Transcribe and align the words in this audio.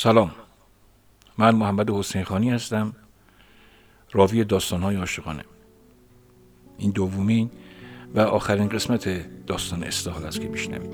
سلام. 0.00 0.30
من 1.38 1.54
محمد 1.54 1.90
حسین 1.90 2.24
خانی 2.24 2.50
هستم 2.50 2.92
راوی 4.12 4.44
داستانهای 4.44 4.96
عاشقانه. 4.96 5.44
این 6.78 6.90
دومین 6.90 7.50
و 8.14 8.20
آخرین 8.20 8.68
قسمت 8.68 9.26
داستان 9.46 9.84
استحال 9.84 10.24
است 10.24 10.40
که 10.40 10.48
میشنوید 10.48 10.90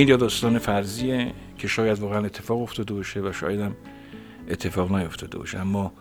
این 0.00 0.08
یا 0.08 0.16
داستان 0.16 0.58
فرضیه 0.58 1.32
که 1.58 1.68
شاید 1.68 1.98
واقعا 1.98 2.24
اتفاق 2.24 2.62
افتاده 2.62 2.94
باشه 2.94 3.20
و 3.20 3.32
شاید 3.32 3.60
هم 3.60 3.76
اتفاق 4.48 4.92
نیفتاده 4.92 5.38
باشه. 5.38 5.58
اما 5.58 5.92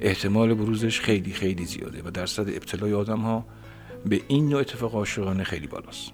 احتمال 0.00 0.54
بروزش 0.54 1.00
خیلی 1.00 1.32
خیلی 1.32 1.64
زیاده 1.64 2.02
و 2.02 2.10
درصد 2.10 2.48
ابتلای 2.48 2.92
آدم 2.92 3.18
ها 3.18 3.44
به 4.06 4.20
این 4.28 4.48
نوع 4.48 4.60
اتفاق 4.60 4.94
عاشقانه 4.94 5.44
خیلی 5.44 5.66
بالاست. 5.66 6.12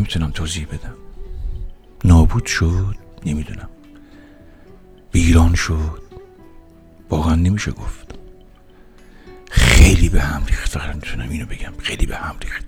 نمی‌تونم 0.00 0.30
توضیح 0.30 0.66
بدم. 0.66 0.94
نابود 2.04 2.46
شد 2.46 2.96
نمی‌دونم. 3.26 3.68
بیران 5.12 5.54
شد. 5.54 6.02
واقعا 7.10 7.34
نمیشه 7.34 7.70
گفت. 7.70 8.14
خیلی 9.50 10.08
به 10.08 10.20
هم 10.20 10.46
ریخت 10.46 10.70
فقط 10.70 10.94
می‌تونم 10.94 11.30
اینو 11.30 11.46
بگم. 11.46 11.72
خیلی 11.78 12.06
به 12.06 12.16
هم 12.16 12.36
ریخت. 12.40 12.64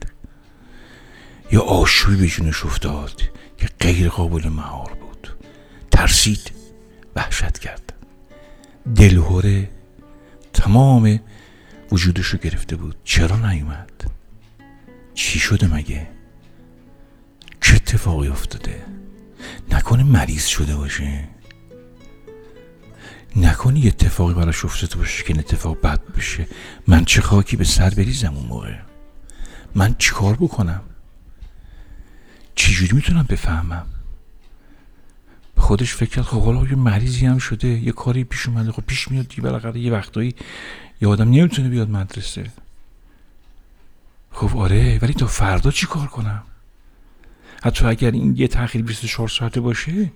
یا 1.53 1.61
آشوبی 1.61 2.17
به 2.17 2.27
جونش 2.27 2.65
افتاد 2.65 3.23
که 3.59 3.69
غیر 3.81 4.09
قابل 4.09 4.49
مهار 4.49 4.93
بود. 4.93 5.29
ترسید 5.91 6.53
وحشت 7.17 7.59
کرد. 7.59 7.93
دلهوره 8.97 9.71
تمام 10.53 11.21
وجودش 11.93 12.27
رو 12.27 12.39
گرفته 12.39 12.77
بود. 12.77 12.97
چرا 13.05 13.37
نیومد؟ 13.37 13.91
چی 15.15 15.39
شده 15.39 15.67
مگه؟ 15.67 16.12
چه 17.63 17.75
اتفاقی 17.75 18.29
افتاده؟ 18.29 18.85
نکنه 19.71 20.03
مریض 20.03 20.47
شده 20.47 20.77
باشه. 20.77 21.29
نکنه 23.37 23.81
یه 23.81 23.87
اتفاقی 23.87 24.35
براش 24.35 24.65
افتاده 24.65 24.97
باشه 24.97 25.23
که 25.25 25.29
این 25.29 25.39
اتفاق 25.39 25.81
بد 25.81 26.01
بشه. 26.17 26.47
من 26.87 27.05
چه 27.05 27.21
خاکی 27.23 27.57
به 27.57 27.65
سر 27.65 27.91
بریزم 27.91 28.35
اون 28.35 28.47
موقع؟ 28.47 28.75
من 29.75 29.95
چیکار 29.99 30.35
بکنم؟ 30.35 30.81
چجوری 32.55 32.97
می‌تونم 32.97 33.27
بفهمم؟ 33.29 33.87
به 35.55 35.63
خودش 35.63 35.95
فکر 35.95 36.11
کرد 36.11 36.25
خب 36.25 36.43
حالا 36.43 36.65
یه 36.65 36.75
مریضی 36.75 37.27
هم 37.27 37.39
شده 37.39 37.69
یه 37.69 37.93
کاری 37.93 38.25
پیش 38.25 38.49
اومده 38.49 38.73
خب 38.73 38.83
پیش 38.87 39.09
میاد 39.09 39.29
دیگه 39.29 39.43
بالاخره 39.43 39.81
یه 39.81 39.93
وقتایی 39.93 40.35
یه 41.01 41.09
آدم 41.09 41.31
نمی‌تونه 41.31 41.69
بیاد 41.69 41.91
مدرسه. 41.91 42.51
خب 44.31 44.59
آره 44.59 44.99
ولی 45.03 45.15
تا 45.15 45.27
فردا 45.27 45.71
چی 45.71 45.87
کار 45.87 46.07
کنم؟ 46.07 46.43
حتی 47.63 47.87
اگر 47.87 48.11
این 48.11 48.37
یه 48.37 48.49
تاخیر 48.49 48.83
24 48.83 49.29
ساعته 49.29 49.61
باشه 49.61 50.13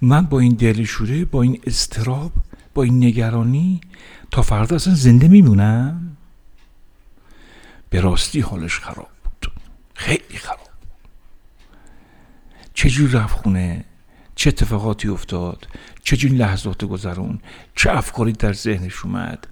من 0.00 0.26
با 0.26 0.40
این 0.40 0.54
دلشوره 0.54 1.24
با 1.24 1.42
این 1.42 1.60
استراب 1.66 2.32
با 2.74 2.82
این 2.82 3.04
نگرانی 3.04 3.80
تا 4.30 4.42
فردا 4.42 4.76
اصلا 4.76 4.94
زنده 4.94 5.28
میمونم. 5.28 6.16
به 7.90 8.00
راستی 8.00 8.40
حالش 8.40 8.78
خراب 8.78 9.08
بود. 9.24 9.52
خیلی 9.94 10.38
خراب 10.38 10.68
چجور 12.74 13.10
رفت 13.10 13.36
خونه؟ 13.36 13.84
چه 14.38 14.48
اتفاقاتی 14.48 15.08
افتاد؟ 15.08 15.68
چجور 16.02 16.30
لحظات 16.30 16.84
گذرون؟ 16.84 17.38
چه 17.74 17.96
افکاری 17.96 18.32
در 18.32 18.52
ذهنش 18.52 19.04
اومد؟ 19.04 19.46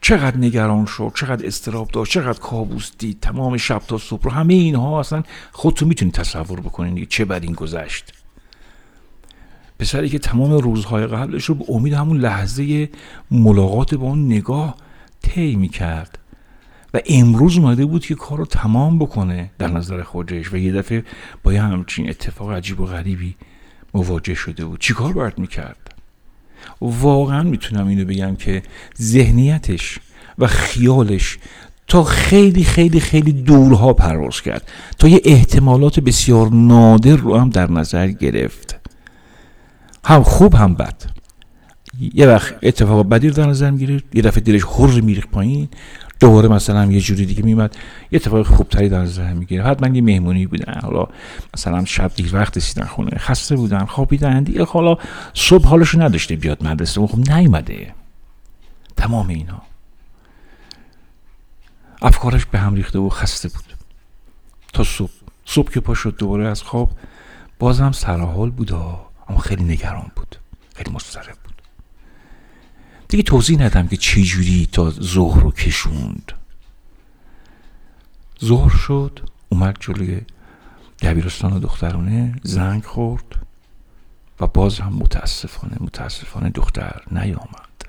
چقدر 0.00 0.36
نگران 0.36 0.86
شد؟ 0.86 1.12
چقدر 1.14 1.46
استراب 1.46 1.90
داشت؟ 1.90 2.12
چقدر 2.12 2.38
کابوس 2.38 2.92
دید؟ 2.98 3.20
تمام 3.20 3.56
شب 3.56 3.78
تا 3.78 3.98
صبح 3.98 4.22
رو 4.22 4.30
همه 4.30 4.54
اینها 4.54 5.00
اصلا 5.00 5.22
خودتون 5.52 5.88
می‌تونید 5.88 6.14
تصور 6.14 6.60
بکنید 6.60 7.08
چه 7.08 7.24
بر 7.24 7.40
این 7.40 7.52
گذشت. 7.52 8.12
پسری 9.78 10.08
که 10.08 10.18
تمام 10.18 10.52
روزهای 10.52 11.06
قبلش 11.06 11.44
رو 11.44 11.54
به 11.54 11.64
امید 11.68 11.92
همون 11.92 12.16
لحظه 12.16 12.90
ملاقات 13.30 13.94
با 13.94 14.06
اون 14.06 14.26
نگاه 14.26 14.76
طی 15.22 15.56
می‌کرد. 15.56 16.18
و 16.94 17.00
امروز 17.06 17.58
اومده 17.58 17.86
بود 17.86 18.06
که 18.06 18.14
کار 18.14 18.38
رو 18.38 18.46
تمام 18.46 18.98
بکنه 18.98 19.50
در 19.58 19.68
نظر 19.68 20.02
خودش 20.02 20.52
و 20.52 20.56
یه 20.56 20.72
دفعه 20.72 21.04
با 21.42 21.52
یه 21.52 21.62
همچین 21.62 22.08
اتفاق 22.08 22.52
عجیب 22.52 22.80
و 22.80 22.86
غریبی 22.86 23.36
مواجه 23.94 24.34
شده 24.34 24.64
بود. 24.64 24.80
چیکار 24.80 25.12
باید 25.12 25.38
می‌کرد؟ 25.38 25.94
واقعا 26.80 27.42
می‌تونم 27.42 27.86
اینو 27.86 28.04
بگم 28.04 28.36
که 28.36 28.62
ذهنیتش 29.00 29.98
و 30.38 30.46
خیالش 30.46 31.38
تا 31.88 32.04
خیلی 32.04 32.64
خیلی 32.64 33.00
خیلی 33.00 33.32
دورها 33.32 33.92
پرواز 33.92 34.40
کرد. 34.40 34.68
تا 34.98 35.08
یه 35.08 35.20
احتمالات 35.24 36.00
بسیار 36.00 36.48
نادر 36.50 37.16
رو 37.16 37.36
هم 37.38 37.50
در 37.50 37.70
نظر 37.70 38.08
گرفت. 38.08 38.78
هم 40.04 40.22
خوب 40.22 40.54
هم 40.54 40.74
بد. 40.74 41.02
یه 42.14 42.26
وقت 42.26 42.54
اتفاق 42.62 43.08
بدی 43.08 43.28
رو 43.28 43.34
در 43.34 43.46
نظر 43.46 43.70
می‌گیره 43.70 44.02
یه 44.14 44.22
دفعه 44.22 44.40
دلش 44.40 44.64
خور 44.64 45.00
میریخ 45.00 45.26
پایین. 45.26 45.68
دوباره 46.22 46.48
مثلا 46.48 46.92
یه 46.92 47.00
جوری 47.00 47.26
دیگه 47.26 47.42
میمد 47.42 47.76
یه 48.10 48.16
اتفاق 48.16 48.46
خوبتری 48.46 48.88
در 48.88 49.02
نظر 49.02 49.32
می‌گیره. 49.32 49.64
حتما 49.64 49.96
یه 49.96 50.02
مهمونی 50.02 50.46
بودن. 50.46 50.80
حالا 50.80 51.08
مثلا 51.54 51.84
شب 51.84 52.14
دیر 52.14 52.36
وقت 52.36 52.56
رسیدن 52.56 52.84
خونه 52.84 53.18
خسته 53.18 53.56
بودن 53.56 53.84
خوابیدن. 53.84 54.42
دیگه 54.42 54.64
حالا 54.64 54.96
صبح 55.34 55.68
حالش 55.68 55.94
نداشته 55.94 56.36
بیاد 56.36 56.64
مدرسه. 56.64 57.06
خب 57.06 57.30
نیومده. 57.30 57.94
تمام 58.96 59.28
اینا. 59.28 59.62
افکارش 62.02 62.46
به 62.46 62.58
هم 62.58 62.74
ریخته 62.74 62.98
و 62.98 63.08
خسته 63.08 63.48
بود. 63.48 63.64
تا 64.72 64.84
صبح. 64.84 65.12
صبح 65.44 65.70
که 65.72 65.80
پا 65.80 65.94
شد 65.94 66.16
دوباره 66.18 66.48
از 66.48 66.62
خواب 66.62 66.90
بازم 67.58 67.92
سرحال 67.92 68.50
بود 68.50 68.72
اما 69.28 69.38
خیلی 69.38 69.64
نگران 69.64 70.10
بود. 70.16 70.36
خیلی 70.74 70.90
مضطرب. 70.90 71.41
دیگه 73.12 73.22
توضیح 73.22 73.58
ندم 73.58 73.86
که 73.88 73.96
چه 73.96 74.22
جوری 74.22 74.68
تا 74.72 74.90
ظهر 74.90 75.40
رو 75.40 75.50
کشوند. 75.50 76.32
ظهر 78.44 78.76
شد 78.76 79.20
اومد 79.48 79.76
جلوی 79.80 80.20
دبیرستان 81.02 81.58
دخترونه 81.58 82.34
زنگ 82.42 82.84
خورد 82.84 83.24
و 84.40 84.46
باز 84.46 84.80
هم 84.80 84.92
متاسفانه 84.92 85.76
متاسفانه 85.80 86.50
دختر 86.50 87.02
نیامد. 87.10 87.84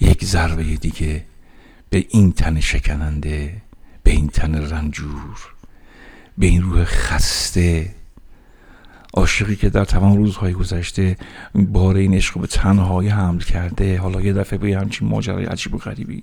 یک 0.00 0.24
ضربه 0.24 0.62
دیگه 0.62 1.24
به 1.90 2.06
این 2.10 2.32
تن 2.32 2.60
شکننده 2.60 3.62
به 4.02 4.10
این 4.10 4.28
تن 4.28 4.54
رنجور 4.54 5.54
به 6.38 6.46
این 6.46 6.62
روح 6.62 6.84
خسته 6.84 7.94
عاشقی 9.12 9.56
که 9.56 9.70
در 9.70 9.84
تمام 9.84 10.16
روزهای 10.16 10.52
گذشته 10.52 11.16
بار 11.54 11.96
این 11.96 12.14
عشق 12.14 12.40
به 12.40 12.46
تنهایی 12.46 13.08
حمل 13.08 13.40
کرده 13.40 13.98
حالا 13.98 14.20
یه 14.20 14.32
دفعه 14.32 14.58
به 14.58 14.78
همچین 14.78 15.08
ماجرای 15.08 15.44
عجیب 15.44 15.74
و 15.74 15.78
غریبی. 15.78 16.22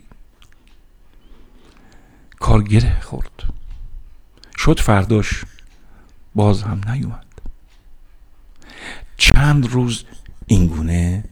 کار 2.40 2.64
گره 2.64 3.00
خورد. 3.00 3.44
شد 4.58 4.80
فرداش. 4.80 5.44
باز 6.36 6.64
هم 6.64 6.82
نیومد. 6.92 7.26
چند 9.18 9.68
روز 9.68 10.04
اینگونه 10.48 11.24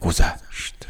گذشت. 0.00 0.86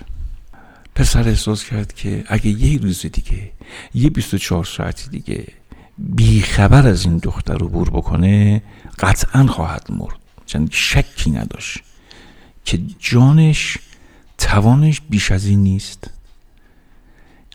پسر 0.95 1.29
احساس 1.29 1.65
کرد 1.65 1.95
که 1.95 2.25
اگه 2.29 2.49
یه 2.49 2.79
روز 2.81 3.07
دیگه 3.07 3.53
یه 3.95 4.11
24 4.11 4.65
ساعتی 4.65 5.11
دیگه 5.11 5.47
بیخبر 5.99 6.87
از 6.87 7.05
این 7.05 7.19
دختر 7.19 7.55
رو 7.59 7.69
بور 7.69 7.91
بکنه 7.91 8.63
قطعا 8.99 9.47
خواهد 9.47 9.87
مرد. 9.91 10.19
چند 10.47 10.69
شکی 10.73 11.31
نداشت 11.31 11.79
که 12.65 12.81
جانش 12.99 13.79
توانش 14.39 15.01
بیش 15.01 15.33
از 15.33 15.47
این 15.47 15.63
نیست. 15.63 16.11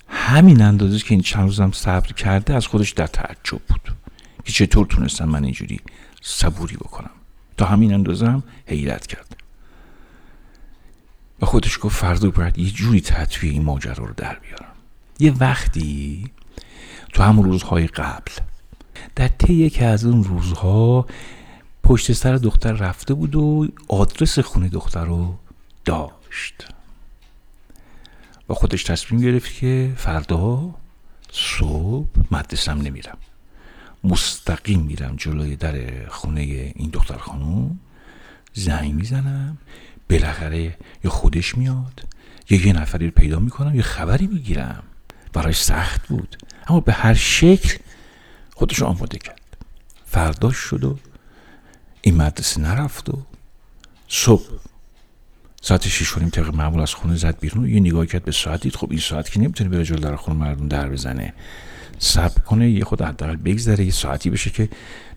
همین 0.08 0.62
اندازه 0.62 1.00
که 1.00 1.12
این 1.12 1.22
چند 1.22 1.44
روزم 1.44 1.72
صبر 1.72 2.14
کرده 2.14 2.56
از 2.56 2.68
خودش 2.68 2.92
در 2.92 3.08
تعجب 3.08 3.62
بود 3.70 3.96
که 4.46 4.52
چطور 4.52 4.86
تونستم 4.86 5.30
من 5.30 5.44
اینجوری 5.44 5.80
صبوری 6.22 6.76
بکنم. 6.76 7.12
تا 7.58 7.66
همین 7.66 7.94
اندازه 7.94 8.28
هم 8.28 8.44
حیرت 8.66 9.08
کرد. 9.08 9.36
و 11.42 11.46
خودش 11.46 11.80
گفت 11.82 11.98
فردا 11.98 12.30
باید 12.30 12.58
یه 12.58 12.72
جوری 12.72 13.02
تطویه 13.02 13.52
این 13.52 13.64
ماجرا 13.64 14.06
رو 14.06 14.14
در 14.18 14.40
بیارم. 14.40 14.74
یه 15.20 15.34
وقتی 15.40 16.24
تو 17.14 17.24
همون 17.24 17.46
روزهای 17.46 17.88
قبل 17.88 18.32
در 19.16 19.28
طی 19.28 19.54
یکی 19.54 19.84
از 19.84 20.06
اون 20.06 20.24
روزها 20.24 21.06
پشت 21.84 22.12
سر 22.12 22.36
دختر 22.36 22.72
رفته 22.72 23.14
بود 23.14 23.36
و 23.36 23.68
آدرس 23.88 24.40
خونه 24.40 24.70
دختر 24.70 25.06
رو 25.06 25.38
داشت. 25.86 26.68
و 28.50 28.54
خودش 28.54 28.84
تصمیم 28.84 29.22
گرفت 29.22 29.60
که 29.60 29.94
فردا 29.98 30.76
صبح 31.32 32.08
مدرسم 32.32 32.82
نمیرم. 32.82 33.18
مستقیم 34.04 34.80
میرم 34.80 35.16
جلوی 35.18 35.56
در 35.56 36.08
خونه 36.10 36.42
این 36.76 36.90
دختر 36.90 37.18
خانم. 37.18 37.80
زنگ 38.54 38.94
می‌زنم 38.94 39.58
بالاخره 40.10 40.78
یا 41.04 41.12
خودش 41.12 41.58
میاد 41.58 42.04
یا 42.50 42.66
یه 42.68 42.74
نفری 42.74 43.06
رو 43.06 43.12
پیدا 43.12 43.40
می‌کنم 43.40 43.76
یا 43.76 43.82
خبری 43.82 44.28
می‌گیرم. 44.28 44.84
برای 45.34 45.54
سخت 45.54 46.08
بود. 46.08 46.38
اما 46.68 46.80
به 46.80 46.94
هر 46.94 47.14
شکل 47.14 47.78
خودش 48.56 48.82
آماده 48.82 49.18
کرد. 49.18 49.40
فرداش 50.06 50.56
شد 50.56 50.84
و 50.84 50.98
این 52.02 52.18
مدرسه 52.18 52.62
نرفت 52.62 53.10
و 53.10 53.22
صبح 54.08 54.44
ساعت 55.62 55.88
شیش 55.88 56.12
کنیم 56.12 56.30
طبق 56.30 56.56
معمول 56.56 56.82
از 56.82 56.94
خونه 56.94 57.16
زد 57.16 57.40
بیرون 57.40 57.70
یه 57.70 57.80
نگاه 57.80 58.06
کرد 58.06 58.24
به 58.24 58.32
ساعتی 58.32 58.70
خب 58.70 58.88
این 58.92 59.00
ساعت 59.00 59.32
که 59.32 59.40
نمی‌تونه 59.40 59.70
بره 59.70 59.84
جلو 59.84 60.00
در 60.00 60.16
خونه 60.16 60.40
مردم 60.40 60.68
در 60.68 60.90
بزنه. 60.90 61.34
صبر 62.00 62.42
کنه 62.42 62.70
یه 62.70 62.84
خود 62.84 63.02
حداقل 63.02 63.36
بگذره 63.36 63.86
یه 63.86 63.92
ساعتی 63.92 64.30
بشه 64.30 64.50
که 64.50 64.70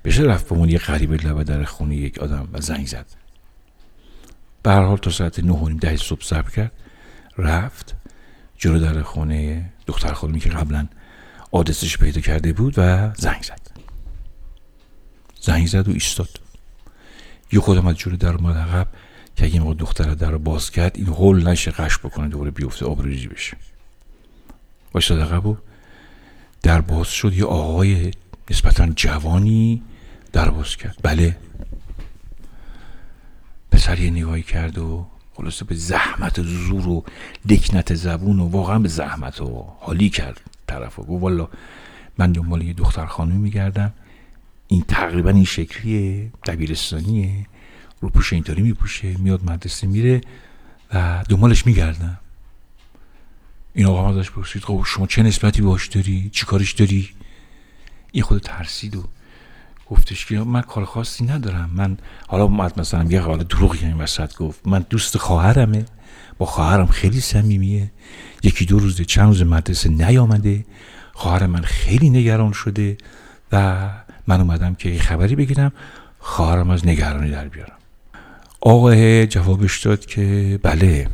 بشه 0.05 0.23
رفت 0.23 0.49
بمون 0.49 0.69
یه 0.69 0.79
غریبه 0.79 1.17
لبه 1.17 1.45
در 1.45 1.65
خونه 1.65 1.97
یک 1.97 2.19
آدم 2.19 2.49
و 2.53 2.61
زنگ 2.61 2.87
زد. 2.87 3.07
به 4.63 4.71
هر 4.71 4.83
حال 4.83 4.97
تا 4.97 5.11
ساعت 5.11 5.39
نه 5.39 5.53
و 5.53 5.69
ده 5.69 5.97
صبح 5.97 6.23
صبر 6.23 6.51
کرد 6.51 6.73
رفت 7.39 7.95
جلو 8.59 8.79
در 8.79 9.03
خونه 9.03 9.71
دختر 9.87 10.13
خانمی 10.13 10.41
که 10.41 10.49
قبلا 10.49 10.89
آدرسش 11.57 11.99
پیدا 11.99 12.21
کرده 12.21 12.53
بود 12.53 12.75
و 12.77 13.15
زنگ 13.15 13.43
زد. 13.43 13.61
زنگ 15.41 15.67
زد 15.67 15.89
و 15.89 15.93
ایستاد. 15.93 16.41
یه 17.53 17.61
خودم 17.61 17.87
از 17.87 17.97
جلو 17.97 18.17
در 18.17 18.33
اومد 18.35 18.57
عقب 18.57 18.89
که 19.37 19.45
اگه 19.45 19.61
موقع 19.61 19.75
دختر 19.75 20.15
در 20.15 20.31
رو 20.31 20.39
باز 20.39 20.71
کرد 20.71 20.97
این 20.97 21.07
هول 21.07 21.49
نشه 21.49 21.71
قش 21.71 21.99
بکنه 21.99 22.29
دوباره 22.29 22.51
بیفته 22.51 22.87
آبروریزی 22.87 23.27
بشه. 23.27 23.57
وایستاد 24.95 25.21
عقب 25.21 25.47
و 25.47 25.57
در 26.63 26.81
باز 26.81 27.07
شد. 27.07 27.33
یه 27.33 27.45
آقای 27.45 28.11
نسبتا 28.51 28.87
جوانی 28.87 29.83
در 30.33 30.49
باز 30.49 30.77
کرد. 30.77 30.97
بله. 31.03 31.37
پسر 33.71 33.99
یه 33.99 34.11
نگاهی 34.11 34.43
کرد 34.43 34.79
و 34.79 35.07
خلاصه 35.35 35.65
به 35.65 35.75
زحمت 35.75 36.43
زور 36.43 36.89
و 36.89 37.05
دکنت 37.49 37.95
زبون 37.95 38.41
و 38.41 38.49
واقعا 38.49 38.79
به 38.79 38.89
زحمت 38.89 39.41
و 39.41 39.67
حالی 39.81 40.11
کرد. 40.11 40.41
طرف 40.67 40.99
و 40.99 41.03
گفت 41.03 41.23
والا 41.23 41.49
من 42.19 42.33
دنبال 42.33 42.63
یه 42.63 42.73
دختر 42.73 43.07
خانمی 43.07 43.39
میگردم. 43.39 43.93
این 44.69 44.85
تقریبا 44.89 45.31
این 45.31 45.45
شکلیه 45.45 46.31
دبیرستانیه 46.47 47.47
رو 48.01 48.09
پوشه 48.09 48.37
اینطوری 48.37 48.63
میپوشه 48.63 49.17
میاد 49.19 49.51
مدرسه 49.51 49.87
میره 49.87 50.21
و 50.95 51.25
دنبالش 51.29 51.67
میگردم 51.67 52.19
این 53.75 53.87
آقا 53.87 54.19
ازش 54.19 54.31
پرسید 54.31 54.65
خب 54.65 54.83
شما 54.87 55.07
چه 55.07 55.23
نسبتی 55.23 55.63
باش 55.63 55.87
داری؟ 55.87 56.31
چی 56.33 56.47
کارش 56.47 56.73
داری؟ 56.73 57.11
این 58.13 58.23
خود 58.23 58.43
ترسید 58.43 58.97
و 58.97 59.05
گفتش 59.87 60.27
که 60.27 60.39
من 60.39 60.61
کار 60.61 60.85
خاصی 60.85 61.25
ندارم. 61.25 61.71
من 61.75 61.99
حالا 62.29 62.47
مثلا 62.77 63.05
یه 63.05 63.21
حالا 63.21 63.43
دروغی 63.43 63.87
این 63.87 63.97
وسط 63.97 64.37
گفت 64.37 64.67
من 64.67 64.87
دوست 64.91 65.19
خواهرمه. 65.19 65.85
با 66.39 66.47
خواهرم 66.47 66.87
خیلی 66.87 67.21
صمیمیه. 67.21 67.91
یکی 68.47 68.65
دو 68.65 68.79
روزه 68.79 69.05
چند 69.05 69.27
روز 69.27 69.43
مدرسه 69.43 69.89
نیامده. 69.89 70.65
خواهر 71.13 71.47
من 71.47 71.61
خیلی 71.61 72.11
نگران 72.11 72.53
شده 72.53 72.99
و 73.53 73.89
من 74.27 74.41
اومدم 74.41 74.75
که 74.75 74.89
یه 74.89 75.01
خبری 75.01 75.37
بگیرم 75.37 75.73
خواهرم 76.19 76.71
از 76.71 76.87
نگرانی 76.87 77.31
در 77.31 77.49
بیارم. 77.49 77.77
آقای 78.61 79.27
جوابش 79.27 79.81
داد 79.81 80.07
که 80.07 80.59
بله 80.63 81.09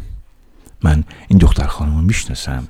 من 0.82 1.04
این 1.28 1.38
دختر 1.38 1.66
خانم 1.66 1.96
رو 1.96 2.02
می‌شناسم. 2.02 2.68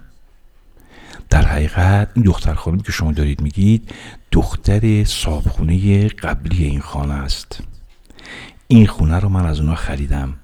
در 1.30 1.42
حقیقت 1.42 2.08
این 2.14 2.24
دختر 2.24 2.54
خانمی 2.54 2.82
که 2.82 2.92
شما 2.92 3.12
دارید 3.12 3.40
میگید 3.40 3.90
دختر 4.32 5.04
صابخونه 5.04 6.08
قبلی 6.08 6.64
این 6.64 6.80
خانه 6.80 7.14
است. 7.14 7.60
این 8.68 8.86
خونه 8.86 9.18
رو 9.18 9.28
من 9.28 9.46
از 9.46 9.60
اونا 9.60 9.74
خریدم. 9.74 10.34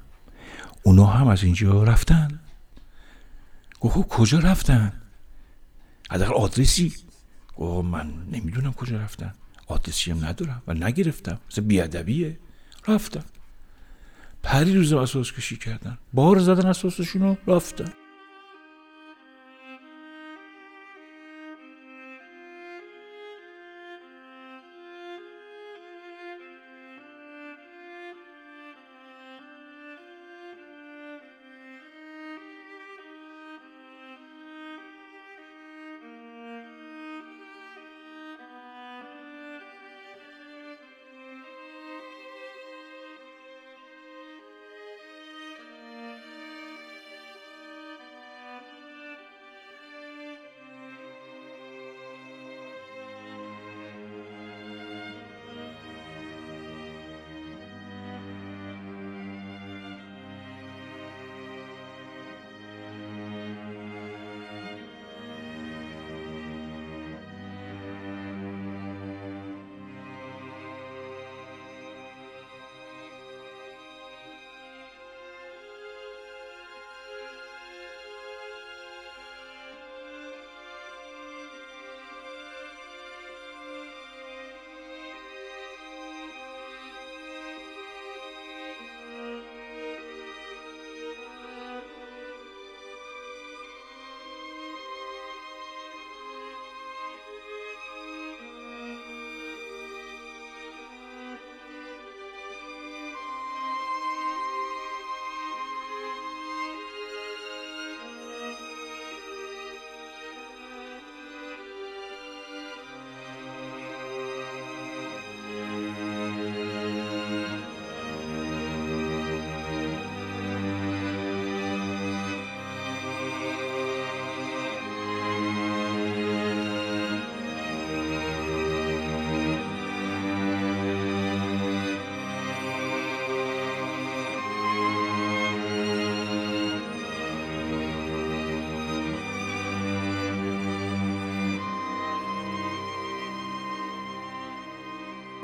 اونا 0.83 1.07
هم 1.07 1.29
از 1.29 1.45
اینجا 1.45 1.83
رفتن. 1.83 2.41
گفت 3.81 3.95
خب 3.95 4.07
کجا 4.09 4.39
رفتن؟ 4.39 4.93
حداقل 6.11 6.35
آدرسی؟ 6.35 6.95
گفت 7.57 7.85
من 7.85 8.11
نمی‌دونم 8.33 8.73
کجا 8.73 8.97
رفتن. 8.97 9.35
آدرسی 9.67 10.11
هم 10.11 10.25
ندارم 10.25 10.63
و 10.67 10.75
نگرفتم. 10.75 11.39
مثل 11.51 11.63
بیادبیه. 11.63 12.39
رفتن 12.89 13.25
پری 14.43 14.75
روز 14.75 14.93
اساس 14.93 15.33
کشی 15.33 15.57
کردن. 15.57 15.99
بار 16.13 16.39
زدن 16.39 16.67
اساسشون 16.67 17.23
رو 17.23 17.37
رفتن 17.55 17.93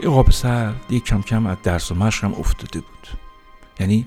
قاب 0.09 0.31
سر 0.31 0.73
دیگه 0.89 1.05
کم 1.05 1.23
کم 1.23 1.47
از 1.47 1.57
درس 1.63 1.93
و 1.93 1.95
مشق 1.95 2.25
هم 2.25 2.35
افتاده 2.35 2.81
بود. 2.81 3.09
یعنی 3.81 4.07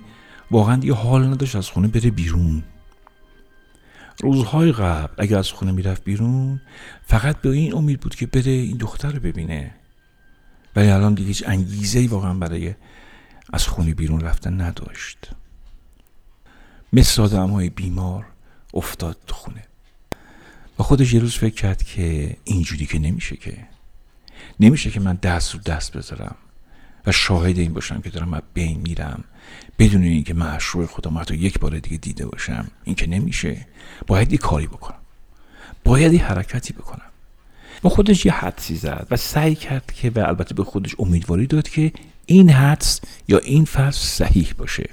واقعا 0.52 0.76
دیگه 0.76 0.94
حال 0.94 1.26
نداشت 1.26 1.56
از 1.56 1.70
خونه 1.70 1.88
بره 1.88 2.12
بیرون. 2.12 2.64
روزهای 4.22 4.72
قبل 4.72 5.14
اگر 5.18 5.38
از 5.38 5.52
خونه 5.52 5.72
می‌رفت 5.72 6.04
بیرون 6.04 6.62
فقط 7.06 7.42
به 7.42 7.50
این 7.50 7.76
امید 7.76 8.00
بود 8.00 8.16
که 8.16 8.28
بره 8.28 8.52
این 8.52 8.78
دختر 8.78 9.12
رو 9.12 9.20
ببینه. 9.20 9.72
ولی 10.76 10.90
الان 10.90 11.14
دیگه 11.14 11.28
هیچ 11.28 11.44
انگیزه 11.48 12.08
واقعا 12.08 12.34
برای 12.34 12.76
از 13.54 13.68
خونه 13.68 13.94
بیرون 13.94 14.22
رفتن 14.22 14.62
نداشت. 14.62 15.18
مثل 16.94 17.22
آدم 17.22 17.50
های 17.50 17.70
بیمار 17.70 18.26
افتاد 18.74 19.18
تو 19.28 19.36
خونه. 19.36 19.64
و 20.80 20.84
خودش 20.84 21.14
یه 21.14 21.20
روز 21.20 21.36
فکر 21.36 21.56
کرد 21.56 21.84
که 21.84 22.38
اینجوری 22.44 22.86
که 22.86 23.00
نمیشه 23.00 23.36
که. 23.36 23.77
نمیشه 24.60 24.92
که 24.92 25.00
من 25.00 25.16
دست 25.16 25.54
رو 25.54 25.60
دست 25.60 25.98
بذارم 25.98 26.36
و 27.08 27.12
شاهد 27.12 27.58
این 27.58 27.74
باشم 27.74 28.02
که 28.02 28.10
دارم 28.10 28.34
از 28.34 28.42
بین 28.54 28.82
میرم. 28.82 29.24
بدون 29.80 30.04
اینکه 30.04 30.34
معشوق 30.34 30.86
خودم 30.86 31.18
حتی 31.18 31.36
یک 31.36 31.60
بار 31.60 31.80
دیگه 31.80 31.98
دیده 31.98 32.26
باشم. 32.26 32.68
این 32.84 32.96
که 32.96 33.08
نمیشه. 33.08 33.66
باید 34.08 34.32
یه 34.32 34.38
کاری 34.38 34.68
بکنم. 34.68 34.98
باید 35.84 36.14
یه 36.14 36.26
حرکتی 36.26 36.74
بکنم. 36.74 37.02
و 37.84 37.90
خودش 37.90 38.26
یه 38.26 38.32
حدسی 38.34 38.76
زد 38.76 39.08
و 39.12 39.18
سعی 39.18 39.56
کرد 39.56 39.92
که 39.96 40.10
و 40.16 40.20
البته 40.20 40.56
به 40.56 40.64
خودش 40.64 40.96
امیدواری 41.00 41.48
داد 41.48 41.70
که 41.70 41.92
این 42.26 42.50
حدس 42.50 43.02
یا 43.28 43.38
این 43.38 43.66
فرض 43.66 43.96
صحیح 43.96 44.54
باشه. 44.58 44.90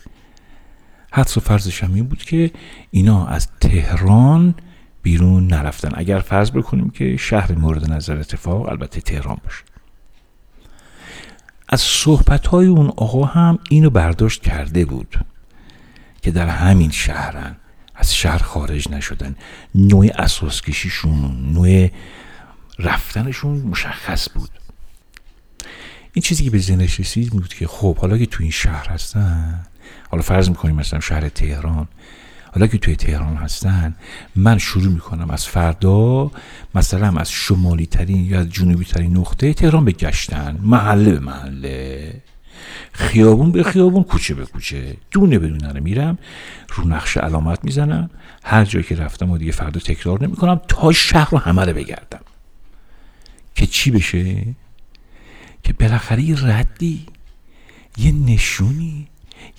حدس 1.13 1.37
و 1.37 1.41
فرضش 1.41 1.85
هم 1.85 1.95
این 1.95 2.05
بود 2.05 2.23
که 2.23 2.51
اینا 2.91 3.27
از 3.27 3.49
تهران 3.61 4.55
بیرون 5.05 5.47
نرفتن. 5.47 5.91
اگر 5.95 6.19
فرض 6.19 6.51
بکنیم 6.51 6.91
که 6.91 7.17
شهر 7.17 7.53
مورد 7.53 7.93
نظر 7.93 8.19
اتفاق 8.19 8.69
البته 8.69 9.01
تهران 9.01 9.39
باشه. 9.45 9.65
از 11.69 11.81
صحبت 11.81 12.47
های 12.47 12.67
اون 12.67 12.87
آقا 12.87 13.25
هم 13.25 13.59
اینو 13.71 13.91
برداشت 13.91 14.43
کرده 14.43 14.85
بود 14.85 15.25
که 16.23 16.31
در 16.31 16.49
همین 16.49 16.91
شهرن 16.91 17.57
از 17.95 18.15
شهر 18.15 18.39
خارج 18.39 18.91
نشدن. 18.91 19.37
نوع 19.75 20.07
اساس 20.19 20.61
کشیشون 20.61 21.53
نوع 21.53 21.89
رفتنشون 22.79 23.57
مشخص 23.57 24.29
بود. 24.35 24.51
این 26.13 26.23
چیزی 26.23 26.45
که 26.45 26.51
به 26.51 26.59
ذهنش 26.59 27.01
رسید 27.01 27.31
بود 27.31 27.55
که 27.55 27.67
خب 27.67 27.97
حالا 27.97 28.19
که 28.19 28.27
تو 28.27 28.43
این 28.43 28.51
شهر 28.51 28.89
هستن 28.89 29.67
حالا 30.11 30.23
فرض 30.23 30.49
می‌کنیم 30.49 30.77
مثلا 30.77 31.01
شهر 31.01 31.29
تهران 31.29 31.89
حالا 32.55 32.67
که 32.67 32.79
توی 32.79 32.97
تهران 32.97 33.37
هستن 33.37 33.95
من 34.37 34.59
شروع 34.59 34.93
می‌کنم 34.93 35.31
از 35.31 35.47
فردا 35.47 36.31
مثلا 36.75 37.21
از 37.21 37.31
شمالی 37.31 37.87
ترین 37.87 38.25
یا 38.25 38.41
از 38.41 38.49
جنوبی 38.49 38.85
ترین 38.85 39.17
نقطه 39.17 39.53
تهران 39.53 39.85
به 39.85 39.93
گشتن. 39.93 40.59
محله 40.63 41.13
به 41.13 41.21
محله. 41.21 42.23
خیابون 42.93 43.53
به 43.53 43.63
خیابون 43.63 44.03
کوچه 44.03 44.35
به 44.35 44.47
کوچه. 44.47 44.97
دونه 45.11 45.39
به 45.39 45.49
دونه 45.49 45.81
میرم 45.81 46.19
رو 46.75 46.89
نقشه 46.89 47.21
علامت 47.21 47.65
می‌زنم. 47.65 48.11
هر 48.45 48.65
جایی 48.65 48.85
که 48.85 48.97
رفتم 48.97 49.31
و 49.31 49.39
دیگه 49.39 49.53
فردا 49.53 49.81
تکرار 49.81 50.23
نمی‌کنم 50.23 50.61
تا 50.69 50.93
شهر 50.93 51.31
رو 51.31 51.39
همه 51.39 51.65
رو 51.65 51.73
بگردم. 51.73 52.21
که 53.55 53.67
چی 53.67 53.91
بشه؟ 53.91 54.47
که 55.63 55.73
بالاخره 55.73 56.23
یه 56.23 56.47
ردی 56.47 57.07
یه 57.99 58.13
نشونی 58.13 59.09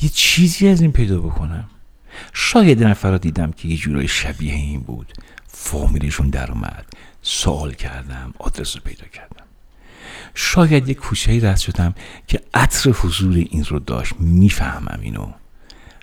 یه 0.01 0.09
چیزی 0.09 0.67
از 0.67 0.81
این 0.81 0.91
پیدا 0.91 1.19
بکنم. 1.19 1.69
شاید 2.33 2.83
نفر 2.83 3.11
را 3.11 3.17
دیدم 3.17 3.51
که 3.51 3.67
یه 3.67 3.77
جورای 3.77 4.07
شبیه 4.07 4.53
این 4.53 4.79
بود. 4.79 5.13
فامیلشون 5.47 6.29
در 6.29 6.51
اومد. 6.51 6.85
سوال 7.21 7.73
کردم 7.73 8.33
آدرس 8.39 8.75
رو 8.75 8.81
پیدا 8.85 9.05
کردم. 9.13 9.45
شاید 10.35 10.87
یه 10.87 10.93
کوچه 10.93 11.49
رد 11.49 11.57
شدم 11.57 11.95
که 12.27 12.41
عطر 12.53 12.89
حضور 12.89 13.35
این 13.35 13.65
رو 13.65 13.79
داشت. 13.79 14.13
می‌فهمم 14.19 14.99
اینو. 15.01 15.27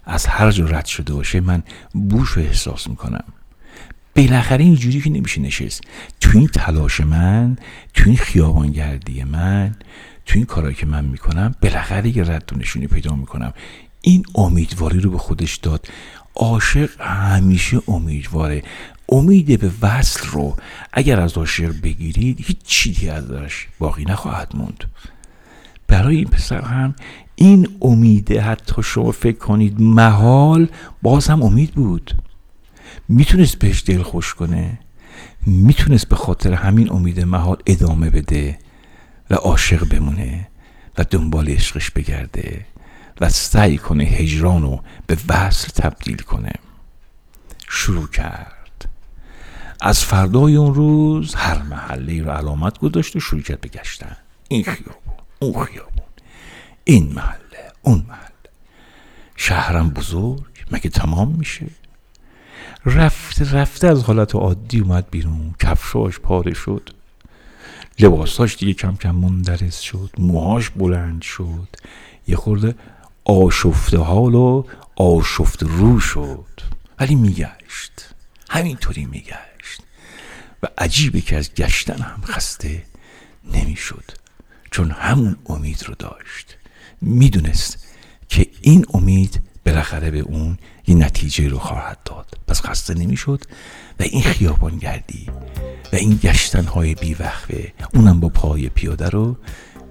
از 0.04 0.26
هر 0.26 0.50
جا 0.50 0.66
رد 0.66 0.86
شده 0.86 1.14
باشه 1.14 1.40
من 1.40 1.62
بوش 1.92 2.28
رو 2.28 2.42
احساس 2.42 2.88
می‌کنم. 2.88 3.24
بالاخره 4.16 4.64
اینجوری 4.64 5.00
که 5.00 5.10
نمیشه 5.10 5.40
نشست. 5.40 5.80
تو 6.20 6.38
این 6.38 6.46
تلاش 6.46 7.00
من 7.00 7.56
تو 7.94 8.02
این 8.06 8.16
خیابانگردی 8.16 9.24
من 9.24 9.76
تو 10.26 10.36
این 10.36 10.44
کارهایی 10.44 10.76
که 10.76 10.86
من 10.86 11.04
می‌کنم 11.04 11.54
بالاخره 11.62 12.16
یه 12.16 12.24
رد 12.24 12.50
و 12.52 12.56
نشونی 12.56 12.86
پیدا 12.86 13.14
می‌کنم. 13.14 13.52
این 14.02 14.24
امیدواری 14.34 15.00
رو 15.00 15.10
به 15.10 15.18
خودش 15.18 15.56
داد. 15.56 15.88
عاشق 16.34 17.00
همیشه 17.00 17.80
امیدواره. 17.88 18.62
امید 19.08 19.60
به 19.60 19.70
وصل 19.82 20.28
رو 20.32 20.56
اگر 20.92 21.20
از 21.20 21.32
عاشق 21.32 21.80
بگیرید 21.82 22.40
هیچ 22.40 22.58
چیزی 22.64 23.08
ازش 23.08 23.66
باقی 23.78 24.04
نخواهد 24.04 24.56
موند. 24.56 24.84
برای 25.88 26.16
این 26.16 26.28
پسر 26.28 26.60
هم 26.60 26.94
این 27.34 27.68
امیده 27.82 28.40
حتی 28.40 28.82
شما 28.82 29.10
فکر 29.10 29.38
کنید 29.38 29.80
محال 29.80 30.68
باز 31.02 31.28
هم 31.28 31.42
امید 31.42 31.70
بود. 31.70 32.14
می‌تونست 33.08 33.58
بهش 33.58 33.82
دل 33.86 34.02
خوش 34.02 34.34
کنه. 34.34 34.78
می‌تونست 35.46 36.08
به 36.08 36.16
خاطر 36.16 36.52
همین 36.52 36.92
امید 36.92 37.20
محال 37.20 37.56
ادامه 37.66 38.10
بده 38.10 38.58
و 39.30 39.34
عاشق 39.34 39.88
بمونه 39.88 40.48
و 40.98 41.04
دنبال 41.04 41.48
عشقش 41.48 41.90
بگرده. 41.90 42.66
و 43.22 43.28
سعی 43.28 43.78
کنه 43.78 44.04
هجران 44.04 44.62
رو 44.62 44.82
به 45.06 45.16
وصل 45.28 45.68
تبدیل 45.68 46.16
کنه. 46.16 46.52
شروع 47.68 48.08
کرد. 48.08 48.88
از 49.80 50.04
فردای 50.04 50.56
اون 50.56 50.74
روز 50.74 51.34
هر 51.34 51.62
محله 51.62 52.22
رو 52.22 52.30
علامت 52.30 52.78
گذاشت 52.78 53.16
و 53.16 53.20
شروع 53.20 53.42
کرد 53.42 53.60
بگشتن 53.60 54.16
این 54.48 54.64
خیابون 54.64 55.14
اون 55.38 55.64
خیابون. 55.64 56.06
این 56.84 57.12
محله 57.12 57.72
اون 57.82 58.04
محله. 58.08 58.28
شهرم 59.36 59.90
بزرگ 59.90 60.64
مگه 60.70 60.90
تمام 60.90 61.28
میشه؟ 61.28 61.66
رفته 62.86 63.52
رفته 63.52 63.86
از 63.86 64.04
حالت 64.04 64.34
عادی 64.34 64.80
اومد 64.80 65.10
بیرون. 65.10 65.54
کفشاش 65.60 66.18
پاره 66.18 66.54
شد. 66.54 66.90
لباساش 67.98 68.56
دیگه 68.56 68.72
کم 68.72 68.96
کم 68.96 69.10
مندرس 69.10 69.80
شد. 69.80 70.10
موهاش 70.18 70.70
بلند 70.70 71.22
شد. 71.22 71.68
یه 72.28 72.36
خورده 72.36 72.74
آشفته 73.24 73.98
حال 73.98 74.34
و 74.34 74.64
آشفت 74.96 75.62
رو 75.62 76.00
شد. 76.00 76.46
ولی 77.00 77.14
میگشت. 77.14 78.14
همینطوری 78.50 79.04
میگشت. 79.04 79.82
و 80.62 80.66
عجیبه 80.78 81.20
که 81.20 81.36
از 81.36 81.54
گشتن 81.54 82.02
هم 82.02 82.22
خسته 82.24 82.84
نمی‌شد. 83.52 84.04
چون 84.70 84.90
همون 84.90 85.36
امید 85.46 85.84
رو 85.86 85.94
داشت. 85.98 86.56
می‌دونست 87.00 87.86
که 88.28 88.46
این 88.60 88.86
امید 88.94 89.42
بالاخره 89.66 90.10
به 90.10 90.18
اون 90.18 90.58
یه 90.86 90.94
نتیجه 90.94 91.48
رو 91.48 91.58
خواهد 91.58 91.98
داد. 92.04 92.26
پس 92.48 92.60
خسته 92.60 92.94
نمی‌شد 92.94 93.44
و 94.00 94.02
این 94.02 94.22
خیابان 94.22 94.78
گردی 94.78 95.26
و 95.92 95.96
این 95.96 96.20
گشتن 96.22 96.64
های 96.64 96.94
بیوقفه 96.94 97.72
اونم 97.94 98.20
با 98.20 98.28
پای 98.28 98.68
پیاده 98.68 99.08
رو 99.08 99.36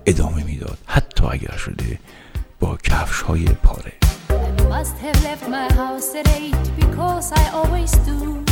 ادامه 0.06 0.44
می‌داد. 0.44 0.78
حتی 0.86 1.26
اگر 1.26 1.58
شده 1.58 2.00
با 2.61 2.77
کفش 2.77 3.23
های 3.23 3.45
پاره 3.45 3.93
must 4.87 4.99
have 4.99 5.19
left 5.25 5.49
my 5.49 5.73
house 5.73 6.15
at 6.15 6.29
eight 6.39 6.55
because 6.79 7.33
I 7.33 7.45
always 7.59 7.93
do. 8.11 8.45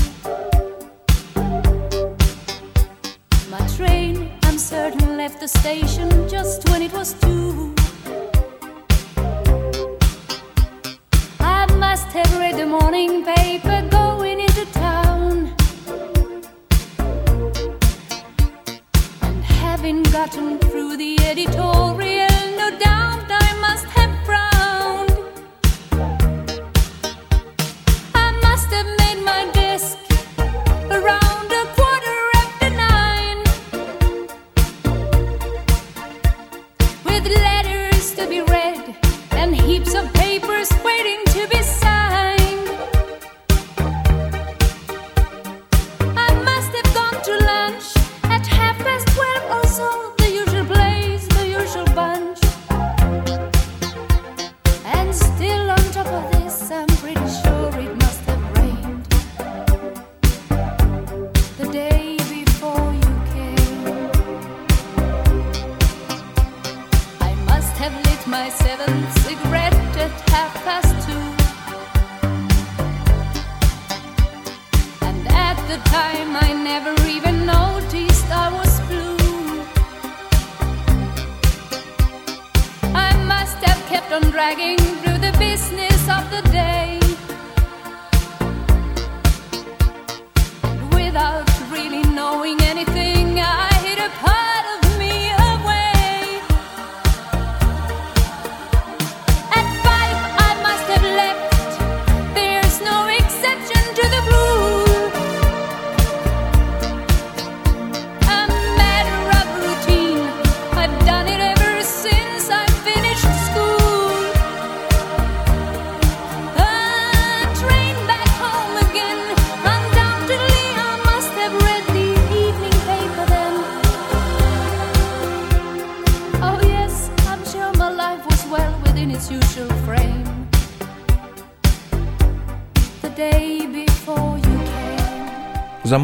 My 3.55 3.65
train, 3.77 4.15
I'm 4.45 4.59
certain, 4.59 5.17
left 5.17 5.39
the 5.41 5.49
station 5.49 6.09
just 6.29 6.69
when 6.71 6.81
it 6.83 6.93
was 6.93 7.13
two. 7.15 7.75
I 11.41 11.67
must 11.85 12.09
have 12.19 12.31
read 12.39 12.57
the 12.57 12.67
morning 12.67 13.25
paper 13.25 13.79
going 13.91 14.41
into 14.41 14.65
town. 14.73 15.55
And 19.23 19.45
having 19.45 20.03
gotten 20.05 20.59
through 20.59 20.97
the 20.97 21.19
editorial, 21.31 22.28
by 68.40 68.50
seven. 68.50 69.09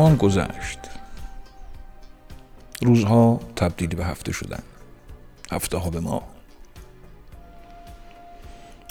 زمان 0.06 0.18
گذشت. 0.18 0.80
روزها 2.82 3.40
تبدیل 3.56 3.96
به 3.96 4.06
هفته 4.06 4.32
شدن. 4.32 4.64
هفته 5.52 5.78
ها 5.78 5.90
به 5.90 6.00
ما 6.00 6.24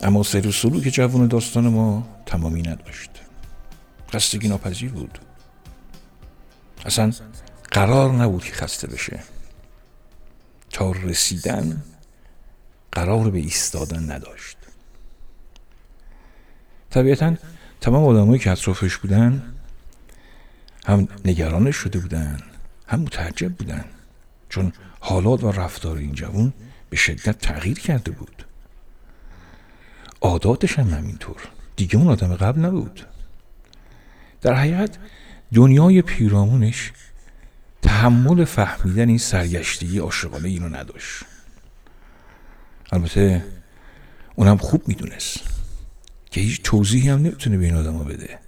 اما 0.03 0.23
سیر 0.23 0.49
و 0.49 0.53
سلوک 0.53 0.83
جوان 0.83 1.29
داستان 1.29 1.69
ما 1.69 2.07
تمامی 2.27 2.63
نداشت. 2.63 3.11
خستگی 4.13 4.49
ناپذیر 4.49 4.91
بود. 4.91 5.19
اصلا 6.87 7.13
قرار 7.71 8.13
نبود 8.13 8.45
که 8.45 8.53
خسته 8.53 8.87
بشه. 8.87 9.21
تا 10.71 10.91
رسیدن 10.91 11.83
قرار 12.93 13.31
به 13.31 13.39
ایستادن 13.39 14.13
نداشت. 14.13 14.57
طبیعتا 16.91 17.35
تمام 17.81 18.05
آدمایی 18.05 18.39
که 18.39 18.51
اطرافش 18.51 18.97
بودن 18.97 19.54
هم 20.85 21.09
نگرانش 21.25 21.77
شده 21.77 21.99
بودن 21.99 22.39
هم 22.87 23.01
متعجب 23.01 23.53
بودن. 23.53 23.85
چون 24.49 24.73
حالات 25.01 25.45
و 25.45 25.53
رفتار 25.53 25.97
این 25.97 26.13
جوان 26.13 26.53
به 26.91 26.97
شدت 26.97 27.39
تغییر 27.39 27.79
کرده 27.79 28.11
بود. 28.11 28.45
عاداتش 30.21 30.79
هم 30.79 30.89
همینطور. 30.89 31.37
دیگه 31.77 31.97
اون 31.97 32.09
آدم 32.09 32.35
قبل 32.35 32.61
نبود. 32.61 33.07
در 34.41 34.55
حقیقت 34.55 34.99
دنیای 35.55 36.03
پیرامونش 36.03 36.93
تحمل 37.83 38.45
فهمیدن 38.45 39.09
این 39.09 39.19
سرگشتگی 39.19 39.99
عاشقانه 39.99 40.49
اینو 40.49 40.69
نداشت. 40.69 41.25
البته 42.93 43.45
اونم 44.35 44.57
خوب 44.57 44.89
می‌دونست 44.89 45.41
که 46.31 46.41
هیچ 46.41 46.63
توضیحی 46.63 47.09
هم 47.09 47.19
نمی‌تونه 47.19 47.57
به 47.57 47.65
این 47.65 47.75
آدم 47.75 47.99
بده. 47.99 48.39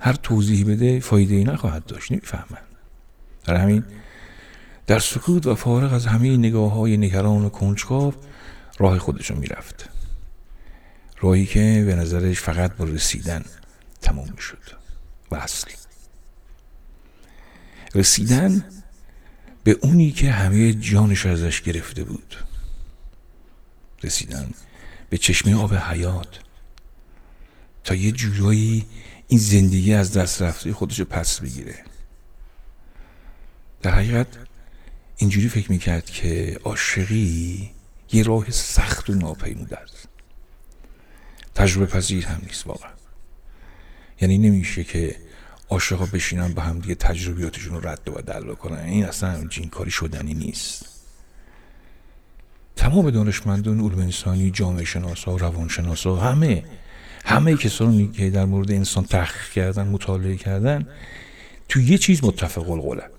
هر 0.00 0.12
توضیحی 0.12 0.64
بده 0.64 1.00
فایده 1.00 1.34
ای 1.34 1.44
نخواهد 1.44 1.86
داشت 1.86 2.12
نمی‌فهمن. 2.12 2.62
در 3.44 3.56
همین 3.56 3.84
در 4.86 4.98
سکوت 4.98 5.46
و 5.46 5.54
فارغ 5.54 5.92
از 5.92 6.06
همه 6.06 6.36
نگاه 6.36 6.72
های 6.72 6.96
نگران 6.96 7.44
و 7.44 7.48
کنجکاو 7.48 8.14
راه 8.78 8.98
خودشون 8.98 9.38
می‌رفت. 9.38 9.88
راهی 11.20 11.46
که 11.46 11.82
به 11.86 11.94
نظرش 11.94 12.40
فقط 12.40 12.76
با 12.76 12.84
رسیدن 12.84 13.44
تمام 14.02 14.28
می‌شد 14.36 14.80
اصل 15.32 15.70
رسیدن 17.94 18.64
به 19.64 19.78
اونی 19.82 20.10
که 20.10 20.30
همه 20.30 20.72
جانش 20.72 21.26
ازش 21.26 21.60
گرفته 21.60 22.04
بود. 22.04 22.36
رسیدن 24.02 24.50
به 25.10 25.18
چشمه 25.18 25.56
آب 25.56 25.74
حیات. 25.74 26.38
تا 27.84 27.94
یه 27.94 28.12
جورایی 28.12 28.86
این 29.30 29.40
زندگی 29.40 29.94
از 29.94 30.12
دست 30.12 30.42
رفته 30.42 30.72
خودشو 30.72 31.04
پس 31.04 31.40
بگیره. 31.40 31.84
در 33.82 33.90
حقیقت 33.90 34.26
اینجوری 35.16 35.48
فکر 35.48 35.72
می‌کرد 35.72 36.06
که 36.06 36.60
عاشقی 36.64 37.70
یه 38.12 38.22
راه 38.22 38.50
سخت 38.50 39.10
و 39.10 39.14
ناپیموده 39.14 39.78
است. 39.78 40.08
تجربه 41.54 41.86
پذیر 41.86 42.26
هم 42.26 42.40
نیست 42.46 42.66
واقعا. 42.66 42.90
یعنی 44.20 44.38
نمیشه 44.38 44.84
که 44.84 45.16
عاشقا 45.68 46.06
بشینن 46.06 46.54
با 46.54 46.62
هم 46.62 46.78
دیگه 46.78 46.94
تجربیاتشون 46.94 47.74
رو 47.74 47.88
رد 47.88 48.08
و 48.08 48.12
بدل 48.12 48.54
کنن 48.54 48.78
این 48.78 49.04
اصلا 49.04 49.30
همچین 49.30 49.68
کاری 49.68 49.90
شدنی 49.90 50.34
نیست. 50.34 50.84
تمام 52.76 53.10
دانشمندان 53.10 53.80
علوم 53.80 53.98
انسانی 53.98 54.50
جامعه 54.50 54.84
شناسا 54.84 55.36
روانشناسا 55.36 56.16
همه 56.16 56.64
همه 57.24 57.56
کسانی 57.56 58.08
که 58.08 58.30
در 58.30 58.44
مورد 58.44 58.70
انسان 58.70 59.04
تحقیق 59.04 59.50
کردن 59.54 59.88
مطالعه 59.88 60.36
کردن 60.36 60.86
تو 61.68 61.80
یه 61.80 61.98
چیز 61.98 62.24
متفق 62.24 62.70
القولن 62.70 63.10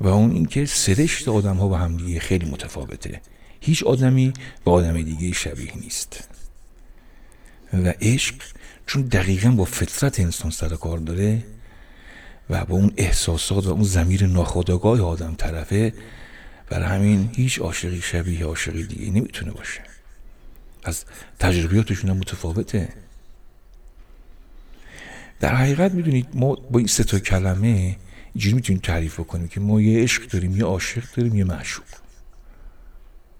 و 0.00 0.08
اون 0.08 0.30
اینکه 0.30 0.66
سرشت 0.66 1.28
آدم 1.28 1.56
ها 1.56 1.68
با 1.68 1.78
هم 1.78 1.96
دیگه 1.96 2.20
خیلی 2.20 2.50
متفاوته. 2.50 3.20
هیچ 3.60 3.82
آدمی 3.82 4.32
به 4.64 4.70
آدم 4.70 5.02
دیگه 5.02 5.32
شبیه 5.32 5.72
نیست. 5.76 6.28
و 7.72 7.92
عشق 8.00 8.34
چون 8.86 9.02
دقیقا 9.02 9.50
با 9.50 9.64
فطرت 9.64 10.20
انسان 10.20 10.50
سر 10.50 10.68
کار 10.68 10.98
داره 10.98 11.42
و 12.50 12.64
با 12.64 12.76
اون 12.76 12.92
احساسات 12.96 13.66
و 13.66 13.70
اون 13.70 13.82
زمیر 13.82 14.26
ناخودآگاه 14.26 15.00
آدم 15.00 15.34
طرفه 15.34 15.94
برای 16.70 16.86
همین 16.86 17.30
هیچ 17.36 17.58
عاشقی 17.58 18.00
شبیه 18.00 18.44
عاشقی 18.44 18.82
دیگه 18.82 19.10
نمی‌تونه 19.10 19.52
باشه. 19.52 19.91
از 20.82 21.04
تجربیاتشون 21.38 22.10
هم 22.10 22.16
متفاوته. 22.16 22.88
در 25.40 25.54
حقیقت 25.54 25.92
می‌دونید 25.92 26.26
ما 26.34 26.54
با 26.54 26.78
این 26.78 26.88
سه 26.88 27.04
تا 27.04 27.18
کلمه 27.18 27.96
اینجوری 28.34 28.54
می‌تونیم 28.54 28.80
تعریف 28.82 29.20
کنیم 29.20 29.48
که 29.48 29.60
ما 29.60 29.80
یه 29.80 30.02
عشق 30.02 30.28
داریم 30.28 30.56
یه 30.56 30.64
عاشق 30.64 31.04
داریم 31.16 31.34
یه 31.34 31.44
معشوق. 31.44 31.84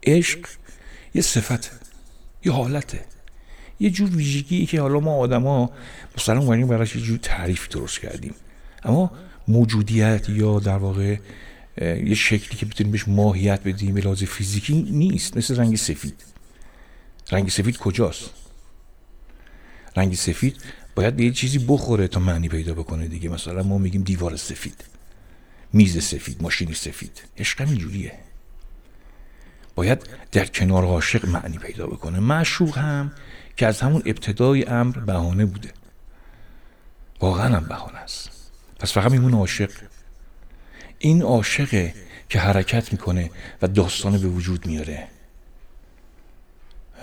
عشق 0.03 0.49
یه 1.15 1.23
صفت 1.23 1.71
یه 2.45 2.53
حالته. 2.53 3.05
یه 3.81 3.91
جور 3.91 4.17
ویژگی 4.17 4.67
که 4.67 4.81
حالا 4.81 5.01
ما 5.01 5.17
آدما 5.17 5.71
مثلا 6.19 6.41
اومدیم 6.41 6.67
براش 6.67 6.97
یه 6.97 7.03
جور 7.03 7.19
تعریف 7.19 7.69
درست 7.69 8.01
کردیم. 8.01 8.35
اما 8.83 9.11
موجودیت 9.49 10.29
یا 10.29 10.59
در 10.59 10.77
واقع 10.77 11.17
یه 11.81 12.15
شکلی 12.15 12.59
که 12.59 12.67
بتونیم 12.67 12.93
بهش 12.93 13.09
ماهیت 13.09 13.61
بدیم 13.65 13.95
به 13.95 14.15
فیزیکی 14.15 14.83
نیست 14.83 15.37
مثل 15.37 15.57
رنگ 15.57 15.77
سفید. 15.77 16.32
رنگ 17.31 17.51
سفید 17.51 17.79
کجاست؟ 17.79 18.31
رنگ 19.97 20.15
سفید 20.15 20.57
باید 20.95 21.17
به 21.17 21.25
یه 21.25 21.31
چیزی 21.31 21.59
بخوره 21.59 22.09
تا 22.09 22.21
معنی 22.21 22.49
پیدا 22.49 22.75
بکنه 22.75 23.09
دیگه. 23.09 23.29
مثلا 23.29 23.63
ما 23.63 23.79
میگیم 23.79 24.03
دیوار 24.03 24.37
سفید 24.37 24.85
میز 25.73 26.05
سفید 26.05 26.43
ماشین 26.43 26.73
سفید. 26.73 27.23
عشق 27.39 27.61
اینجوریه 27.61 28.13
باید 29.75 30.07
در 30.33 30.47
کنار 30.47 30.85
عاشق 30.85 31.29
معنی 31.29 31.59
پیدا 31.59 31.87
بکنه. 31.87 32.21
معشوق 32.21 32.79
هم 32.79 33.13
که 33.57 33.67
از 33.67 33.81
همون 33.81 34.03
ابتدای 34.07 34.65
امر 34.65 34.99
بهانه 34.99 35.45
بوده. 35.45 35.73
واقعا 37.21 37.57
هم 37.57 37.65
بهانه 37.65 37.99
است. 37.99 38.31
پس 38.79 38.93
فقط 38.93 39.13
میمونه 39.13 39.37
عاشق. 39.37 39.71
این 40.99 41.23
عاشقه 41.23 41.95
که 42.29 42.39
حرکت 42.39 42.93
می‌کنه 42.93 43.31
و 43.63 43.69
داستان 43.69 44.19
به 44.19 44.29
وجود 44.29 44.67
میاره. 44.67 45.09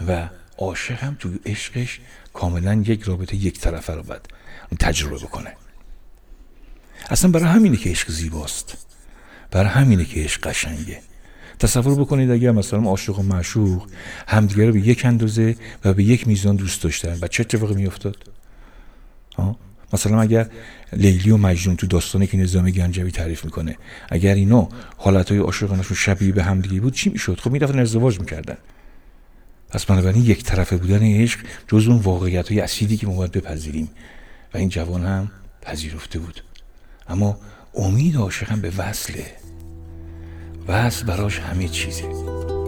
و 0.07 0.29
عاشق 0.57 0.99
هم 0.99 1.15
توی 1.19 1.39
عشقش 1.45 1.99
کاملا 2.33 2.73
یک 2.73 3.01
رابطه 3.01 3.35
یک 3.35 3.59
طرفه 3.59 3.93
رو 3.93 4.03
باید 4.03 4.21
تجربه 4.79 5.15
بکنه. 5.15 5.53
اصلا 7.09 7.31
برای 7.31 7.45
همینه 7.45 7.77
که 7.77 7.89
عشق 7.89 8.11
زیباست. 8.11 8.77
برای 9.51 9.69
همینه 9.69 10.05
که 10.05 10.23
عشق 10.23 10.47
قشنگه. 10.47 11.01
تصور 11.59 12.01
بکنید 12.01 12.31
اگر 12.31 12.51
مثلا 12.51 12.81
عاشق 12.83 13.19
و 13.19 13.23
معشوق 13.23 13.89
همدیگه 14.27 14.65
رو 14.65 14.73
به 14.73 14.79
یک 14.79 15.05
اندازه 15.05 15.55
و 15.85 15.93
به 15.93 16.03
یک 16.03 16.27
میزان 16.27 16.55
دوست 16.55 16.83
داشتن. 16.83 17.17
و 17.21 17.27
چه 17.27 17.41
اتفاقی 17.41 17.75
میافتاد؟ 17.75 18.17
مثلا 19.93 20.21
اگر 20.21 20.49
لیلی 20.93 21.31
و 21.31 21.37
مجنون 21.37 21.75
تو 21.75 21.87
داستانی 21.87 22.27
که 22.27 22.37
نظام 22.37 22.71
گنجوی 22.71 23.11
تعریف 23.11 23.45
می‌کنه. 23.45 23.77
اگر 24.09 24.35
اینا 24.35 24.69
حالتهای 24.97 25.39
عاشقانشون 25.39 25.97
شبیه 25.97 26.31
به 26.31 26.43
همدیگه 26.43 26.81
بود 26.81 26.93
چی 26.93 27.09
می‌شد؟ 27.09 27.39
خب 27.39 27.51
می‌رفتن 27.51 27.79
ازدواج 27.79 28.19
می‌کردن. 28.19 28.57
پس 29.69 29.85
بنابراین 29.85 30.23
یک 30.23 30.43
طرفه 30.43 30.77
بودن 30.77 31.03
عشق 31.03 31.39
جز 31.67 31.87
اون 31.87 31.97
واقعیت 31.97 32.49
های 32.49 32.59
اصیلی 32.59 32.97
که 32.97 33.07
ما 33.07 33.13
باید 33.13 33.31
بپذیریم. 33.31 33.89
و 34.53 34.57
این 34.57 34.69
جوان 34.69 35.05
هم 35.05 35.31
پذیرفته 35.61 36.19
بود. 36.19 36.43
اما 37.07 37.37
امید 37.75 38.17
عاشقم 38.17 38.61
به 38.61 38.71
وصله. 38.77 39.25
وصل 40.67 41.05
براش 41.05 41.39
همه 41.39 41.67
چیزه. 41.67 42.58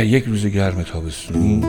در 0.00 0.06
یک 0.06 0.24
روز 0.24 0.46
گرم 0.46 0.82
تابستونی 0.82 1.60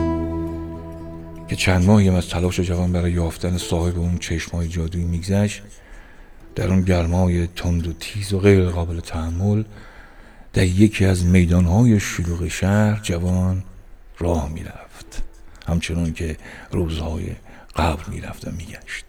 که 1.48 1.56
چند 1.56 1.84
ماهی 1.84 2.08
از 2.08 2.28
تلاش 2.28 2.60
جوان 2.60 2.92
برای 2.92 3.12
یافتن 3.12 3.58
صاحب 3.58 3.98
اون 3.98 4.18
چشمای 4.18 4.68
جادویی 4.68 5.04
میگذشت 5.04 5.62
در 6.54 6.68
اون 6.68 6.82
گرمای 6.82 7.46
تند 7.46 7.86
و 7.86 7.92
تیز 7.92 8.32
و 8.32 8.38
غیر 8.38 8.64
قابل 8.64 9.00
تحمل 9.00 9.64
در 10.52 10.64
یکی 10.64 11.04
از 11.04 11.24
میدانهای 11.24 12.00
شلوغ 12.00 12.48
شهر 12.48 13.00
جوان 13.02 13.64
راه 14.18 14.52
می‌رفت. 14.52 15.22
همچنان 15.66 16.12
که 16.12 16.36
روزهای 16.70 17.26
قبل 17.76 18.02
می‌رفت 18.12 18.48
و 18.48 18.50
میگشت. 18.50 19.04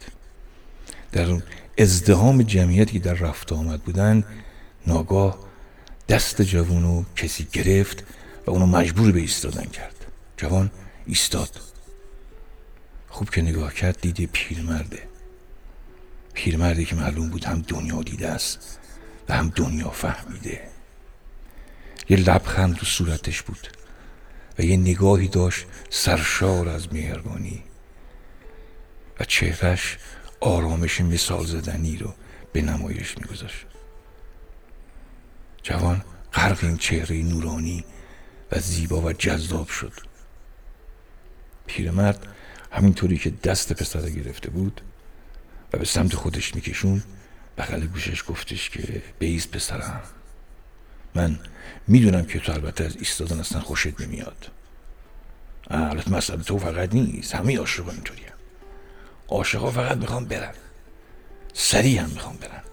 در 1.12 1.26
اون 1.26 1.44
ازدهام 1.78 2.42
جمعیتی 2.42 3.00
در 3.00 3.14
رفت 3.14 3.54
آمد 3.54 3.82
بودن 3.82 4.24
ناگاه 4.88 5.40
دست 6.10 6.42
جوانو 6.42 7.04
کسی 7.16 7.48
گرفت 7.52 8.04
و 8.45 8.51
اونو 8.51 8.65
مجبور 8.65 9.12
به 9.12 9.19
ایستادن 9.19 9.65
کرد. 9.65 10.06
جوان 10.38 10.71
ایستاد. 11.06 11.60
خوب 13.10 13.29
که 13.29 13.41
نگاه 13.41 13.73
کرد 13.73 14.01
دیده 14.01 14.25
پیرمرده. 14.25 15.03
پیرمردی 16.34 16.86
که 16.86 16.95
معلوم 16.95 17.29
بود 17.29 17.45
هم 17.45 17.62
دنیا 17.62 18.01
دیده 18.01 18.29
است 18.29 18.79
و 19.29 19.34
هم 19.34 19.49
دنیا 19.56 19.89
فهمیده. 19.89 20.62
یه 22.10 22.17
لبخند 22.17 22.79
رو 22.79 22.86
صورتش 22.86 23.41
بود 23.41 23.67
و 24.60 24.62
یه 24.62 24.77
نگاهی 24.77 25.27
داشت 25.27 25.65
سرشار 25.89 26.69
از 26.69 26.93
مهربانی. 26.93 27.63
و 29.19 29.23
چهرش 29.23 29.97
آرامش 30.39 31.01
مثال 31.01 31.45
زدنی 31.45 31.97
رو 31.97 32.13
به 32.53 32.62
نمایش 32.62 33.17
میگذاشت. 33.17 33.65
جوان 35.63 36.03
غرق 36.34 36.63
این 36.63 36.77
چهره 36.77 37.15
نورانی 37.15 37.86
و 38.54 38.60
زیبا 38.60 39.02
و 39.02 39.13
جذاب 39.13 39.68
شد. 39.68 39.94
پیرمرد 41.68 42.28
همینطوری 42.72 43.18
که 43.18 43.30
دست 43.30 43.74
پسر 43.74 44.10
گرفته 44.10 44.50
بود 44.50 44.82
و 45.74 45.78
به 45.78 45.86
سمت 45.86 46.16
خودش 46.16 46.56
میکشون 46.56 47.04
بغل 47.58 47.86
گوشش 47.86 48.24
گفتش 48.28 48.70
که 48.70 49.02
بیز 49.20 49.52
پسرم. 49.52 50.02
من 51.16 51.39
می‌دونم 51.88 52.26
که 52.26 52.39
تو 52.39 52.52
البته 52.52 52.84
از 52.84 52.96
ایستادن 52.96 53.39
اصلا 53.39 53.62
خوشت 53.62 54.02
نمیاد. 54.02 54.52
البته 55.68 56.12
مسئله 56.12 56.44
تو 56.44 56.60
فقط 56.60 56.94
نیست 56.94 57.36
همه 57.36 57.58
عاشقا 57.58 57.92
اینطوری 57.92 58.24
هم. 58.24 58.38
عاشقا 59.28 59.72
فقط 59.72 59.98
می‌خوان 59.98 60.26
برن. 60.26 60.54
سریع 61.54 62.02
هم 62.02 62.10
می‌خوان 62.10 62.38
برن. 62.38 62.63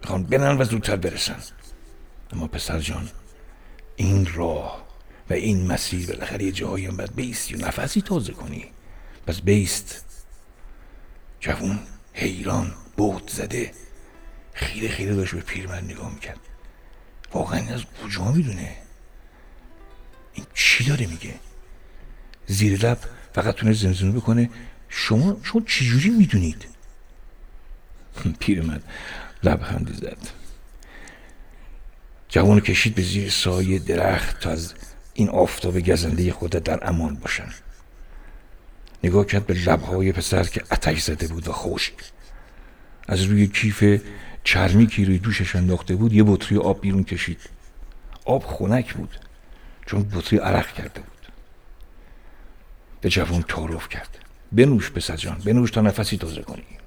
می‌خوان 0.00 0.22
برن 0.22 0.58
و 0.60 0.64
زودتر 0.64 0.96
برسن. 0.96 1.38
اما 2.32 2.46
پسر 2.46 2.78
جان 2.78 3.08
این 3.96 4.34
راه 4.34 4.89
و 5.30 5.32
این 5.32 5.66
مسیر 5.66 6.06
بالاخره 6.06 6.44
یه 6.44 6.52
جایی 6.52 6.86
هم 6.86 6.96
باید 6.96 7.14
بیستی 7.14 7.54
و 7.54 7.66
نفسی 7.66 8.00
تازه 8.00 8.32
کنی. 8.32 8.64
پس 9.26 9.40
بیست. 9.40 10.04
جوون 11.40 11.78
حیران 12.12 12.74
بود 12.96 13.30
زده. 13.30 13.72
خیره 14.52 14.88
خیره 14.88 15.14
داشت 15.14 15.34
به 15.34 15.40
پیرمرد 15.40 15.84
نگاه 15.84 16.14
می‌کرد. 16.14 16.38
واقعا 17.32 17.74
از 17.74 17.82
کجا 18.04 18.32
می‌دونه؟ 18.32 18.76
این 20.34 20.46
چی 20.54 20.84
داره 20.84 21.06
میگه؟ 21.06 21.34
زیر 22.46 22.86
لب 22.86 22.98
فقط 23.34 23.54
تونه 23.54 23.72
زمزمه 23.72 24.12
بکنه. 24.12 24.50
شما 24.88 25.36
شما 25.42 25.60
چجوری 25.60 26.10
می‌دونید؟ 26.10 26.64
پیرمرد 28.38 28.82
لبخندی 29.42 29.92
زد. 29.92 30.18
جوان 32.28 32.60
کشید 32.60 32.94
به 32.94 33.02
زیر 33.02 33.30
سایه 33.30 33.78
درخت 33.78 34.40
تا 34.40 34.50
از 34.50 34.74
این 35.20 35.28
آفتاب 35.28 35.80
گزنده 35.80 36.32
خودت 36.32 36.62
در 36.62 36.88
امان 36.88 37.14
باشن. 37.14 37.48
نگاه 39.04 39.26
کرد 39.26 39.46
به 39.46 39.54
لبهای 39.54 40.12
پسر 40.12 40.42
که 40.44 40.62
اتش 40.72 41.02
زده 41.02 41.28
بود 41.28 41.48
و 41.48 41.52
خوش 41.52 41.92
از 43.08 43.22
روی 43.22 43.46
کیف 43.46 44.02
چرمی 44.44 44.86
که 44.86 45.04
روی 45.04 45.18
دوشش 45.18 45.56
انداخته 45.56 45.96
بود 45.96 46.12
یه 46.12 46.22
بطری 46.26 46.58
آب 46.58 46.80
بیرون 46.80 47.04
کشید. 47.04 47.40
آب 48.24 48.44
خنک 48.44 48.94
بود 48.94 49.20
چون 49.86 50.02
بطری 50.02 50.38
عرق 50.38 50.72
کرده 50.72 51.00
بود. 51.00 51.32
به 53.00 53.08
جوان 53.08 53.42
تعارف 53.42 53.88
کرد. 53.88 54.18
بنوش 54.52 54.90
پسر 54.90 55.16
جان 55.16 55.38
بنوش 55.44 55.70
تا 55.70 55.80
نفسی 55.80 56.16
تازه 56.16 56.42
کنی. 56.42 56.78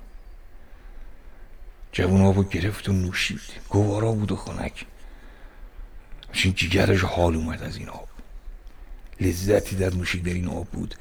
جوان 1.91 2.22
آبو 2.22 2.43
گرفت 2.43 2.89
و 2.89 2.93
نوشید. 2.93 3.41
گوارا 3.69 4.12
بود 4.12 4.32
و 4.32 4.36
خنک. 4.36 4.86
همچین 6.28 6.54
جیگرش 6.54 7.04
حال 7.04 7.36
اومد 7.36 7.63
از 7.63 7.78
این 7.78 7.89
آب. 7.89 8.12
لذتی 9.21 9.76
در 9.76 9.93
نوشیدن 9.93 10.47
آب 10.47 10.67
بود 10.67 10.95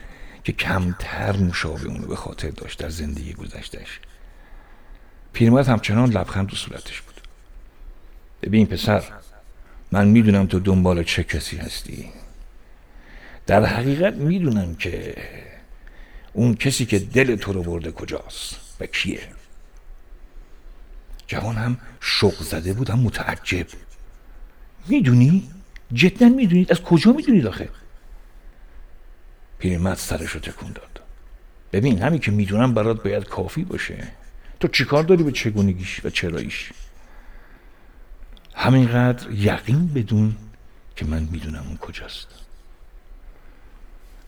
که 0.44 0.52
کمتر 0.52 1.36
نوشابه 1.36 1.86
اونو 1.86 2.06
به 2.06 2.16
خاطر 2.16 2.50
داشت 2.50 2.78
در 2.78 2.88
زندگی 2.88 3.32
گذشتش 3.32 4.00
پیرمرد 5.32 5.68
همچنان 5.68 6.10
لبخند 6.10 6.48
تو 6.48 6.56
صورتش 6.56 7.00
بود 7.00 7.20
ببین 8.42 8.66
پسر 8.66 9.02
من 9.92 10.08
می‌دونم 10.08 10.46
تو 10.46 10.58
دنبال 10.60 11.04
چه 11.04 11.24
کسی 11.24 11.56
هستی 11.56 12.08
در 13.46 13.64
حقیقت 13.64 14.14
می‌دونم 14.14 14.74
که 14.74 15.14
اون 16.32 16.54
کسی 16.54 16.86
که 16.86 16.98
دل 16.98 17.36
تو 17.36 17.52
رو 17.52 17.62
برده 17.62 17.92
کجاست 17.92 18.56
و 18.80 18.86
کیه 18.86 19.20
جوان 21.26 21.56
هم 21.56 21.78
شوق 22.00 22.42
زده 22.42 22.72
بود 22.72 22.90
هم 22.90 22.98
متعجب 22.98 23.66
می‌دونی؟ 24.88 25.50
جدا 25.92 26.28
می‌دونید؟ 26.28 26.70
از 26.70 26.82
کجا 26.82 27.12
می‌دونید 27.12 27.46
آخه؟ 27.46 27.68
پیرمرد 29.62 29.98
سرش 29.98 30.30
رو 30.30 30.40
تکون 30.40 30.72
داد. 30.72 31.00
ببین 31.72 32.02
همین 32.02 32.20
که 32.20 32.30
می‌دونم 32.30 32.74
برات 32.74 33.02
باید 33.02 33.24
کافی 33.24 33.64
باشه. 33.64 34.08
تو 34.60 34.68
چیکار 34.68 35.02
داری 35.02 35.22
به 35.22 35.32
چگونگیش 35.32 36.04
و 36.04 36.10
چراییش؟ 36.10 36.72
همینقدر 38.54 39.30
یقین 39.30 39.86
بدون 39.86 40.36
که 40.96 41.06
من 41.06 41.28
می‌دونم 41.30 41.64
اون 41.66 41.76
کجاست. 41.76 42.28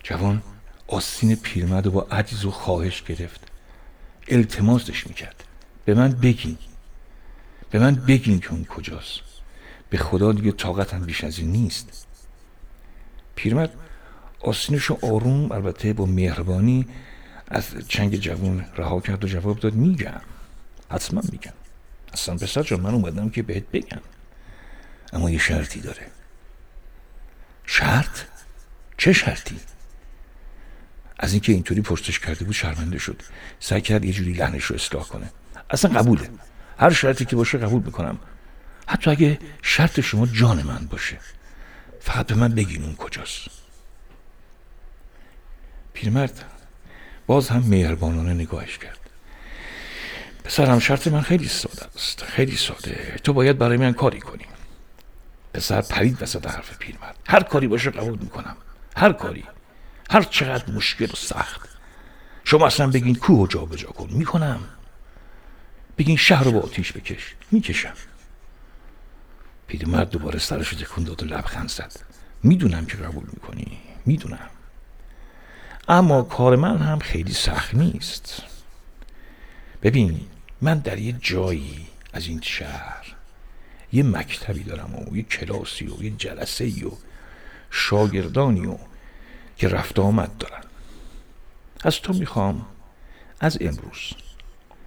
جوان 0.02 0.42
آستین 0.86 1.36
پیرمرد 1.36 1.88
با 1.88 2.06
عجز 2.10 2.44
و 2.44 2.50
خواهش 2.50 3.02
گرفت. 3.02 3.40
التماسش 4.28 5.06
می‌کرد. 5.06 5.44
به 5.84 5.94
من 5.94 6.12
بگین. 6.12 6.58
به 7.70 7.78
من 7.78 7.94
بگین 7.94 8.40
که 8.40 8.52
اون 8.52 8.64
کجاست. 8.64 9.20
به 9.90 9.98
خدا 9.98 10.32
دیگه 10.32 10.52
طاقتم 10.52 11.00
بیش 11.00 11.24
از 11.24 11.38
این 11.38 11.52
نیست. 11.52 12.06
پیرمرد 13.34 13.74
آستینش 14.44 14.90
آروم 14.90 15.52
البته 15.52 15.92
با 15.92 16.07
مهربانی 16.07 16.87
از 17.48 17.64
چنگ 17.88 18.16
جوان 18.16 18.66
رها 18.76 19.00
کرد 19.00 19.24
و 19.24 19.28
جواب 19.28 19.61
داد 19.61 19.74
میگم. 19.74 20.20
حتما 20.90 21.22
میگم. 21.33 21.52
اصلا 22.12 22.37
پسر 22.37 22.62
جان 22.62 22.80
من 22.80 22.94
اومدم 22.94 23.30
که 23.30 23.42
بهت 23.42 23.64
بگم. 23.72 24.00
اما 25.12 25.30
یه 25.30 25.38
شرطی 25.38 25.80
داره. 25.80 26.07
شرط؟ 27.66 28.20
چه 28.98 29.12
شرطی؟ 29.12 29.61
از 31.18 31.33
اینکه 31.33 31.52
اینطوری 31.52 31.80
پرسش 31.80 32.18
کرده 32.18 32.44
بود 32.44 32.54
شرمنده 32.54 32.98
شد. 32.98 33.22
سعی 33.61 33.80
کرد 33.80 34.04
یه 34.04 34.12
جوری 34.12 34.33
لحنش 34.33 34.64
رو 34.64 34.76
اصلاح 34.76 35.04
کنه. 35.04 35.30
اصلا 35.70 36.00
قبوله. 36.00 36.30
هر 36.78 36.90
شرطی 36.90 37.24
که 37.24 37.37
باشه 37.37 37.59
قبول 37.59 37.83
می‌کنم. 37.83 38.18
حتی 38.87 39.11
اگه 39.11 39.38
شرط 39.62 40.00
شما 40.00 40.26
جان 40.26 40.62
من 40.62 40.87
باشه 40.87 41.18
فقط 42.00 42.26
به 42.26 42.35
من 42.35 42.48
بگین 42.48 42.83
اون 42.83 42.94
کجاست. 42.94 43.63
پیرمرد 45.94 46.44
باز 47.26 47.48
هم 47.48 47.62
مهربانانه 47.66 48.35
نگاهش 48.35 48.78
کرد. 48.78 48.98
پسرم 50.44 50.78
شرط 50.78 51.07
من 51.09 51.20
خیلی 51.20 51.48
ساده 51.48 51.87
است. 51.94 52.24
خیلی 52.24 52.57
ساده. 52.57 53.20
تو 53.24 53.33
باید 53.33 53.59
برای 53.59 53.76
من 53.76 53.92
کاری 53.92 54.20
کنی. 54.20 54.44
پسر 55.54 55.80
پرید 55.80 56.22
وسط 56.22 56.46
حرف 56.46 56.78
پیرمرد. 56.78 57.16
هر 57.28 57.42
کاری 57.42 57.68
باشه 57.68 57.90
قبول 57.90 58.18
می‌کنم. 58.18 58.57
هر 58.96 59.12
کاری. 59.12 59.44
هر 60.11 60.22
چقدر 60.22 60.72
مشکل 60.72 61.04
و 61.04 61.16
سخت. 61.16 61.68
شما 62.44 62.66
اصلا 62.66 62.87
بگین 62.87 63.14
کوه 63.14 63.48
جا 63.48 63.64
به 63.64 63.76
جا 63.76 63.88
کن. 63.88 64.09
می‌کنم. 64.11 64.61
بگین 65.98 66.16
شهر 66.16 66.44
رو 66.44 66.52
با 66.52 66.61
آتیش 66.61 66.92
بکش. 66.92 67.35
می‌کشم. 67.50 67.94
پیرمرد 69.66 70.11
دوباره 70.11 70.38
سرش 70.38 70.70
تکون 70.70 71.04
داد 71.04 71.22
و 71.22 71.26
لبخند 71.26 71.68
زد. 71.68 71.92
می‌دونم 72.42 72.87
که 72.87 72.96
قبول 72.96 73.24
می‌کنی. 73.33 73.78
می‌دونم. 74.07 74.50
اما 75.88 76.22
کار 76.22 76.56
من 76.56 76.78
هم 76.78 76.98
خیلی 76.98 77.32
سخت 77.32 77.74
نیست. 77.74 78.42
ببین 79.82 80.20
من 80.60 80.78
در 80.78 80.98
یه 80.98 81.12
جایی 81.12 81.86
از 82.12 82.26
این 82.26 82.40
شهر 82.40 83.14
یه 83.92 84.02
مکتبی 84.02 84.62
دارم 84.62 84.94
و 84.94 85.16
یه 85.16 85.22
کلاسی 85.22 85.86
و 85.86 86.02
یه 86.02 86.10
جلسه 86.10 86.86
و 86.86 86.90
شاگردانی 87.70 88.66
و 88.66 88.76
که 89.56 89.68
رفت 89.68 89.98
آمد 89.98 90.38
دارن. 90.38 90.62
از 91.84 92.00
تو 92.00 92.12
می‌خوام 92.12 92.66
از 93.40 93.58
امروز 93.60 94.12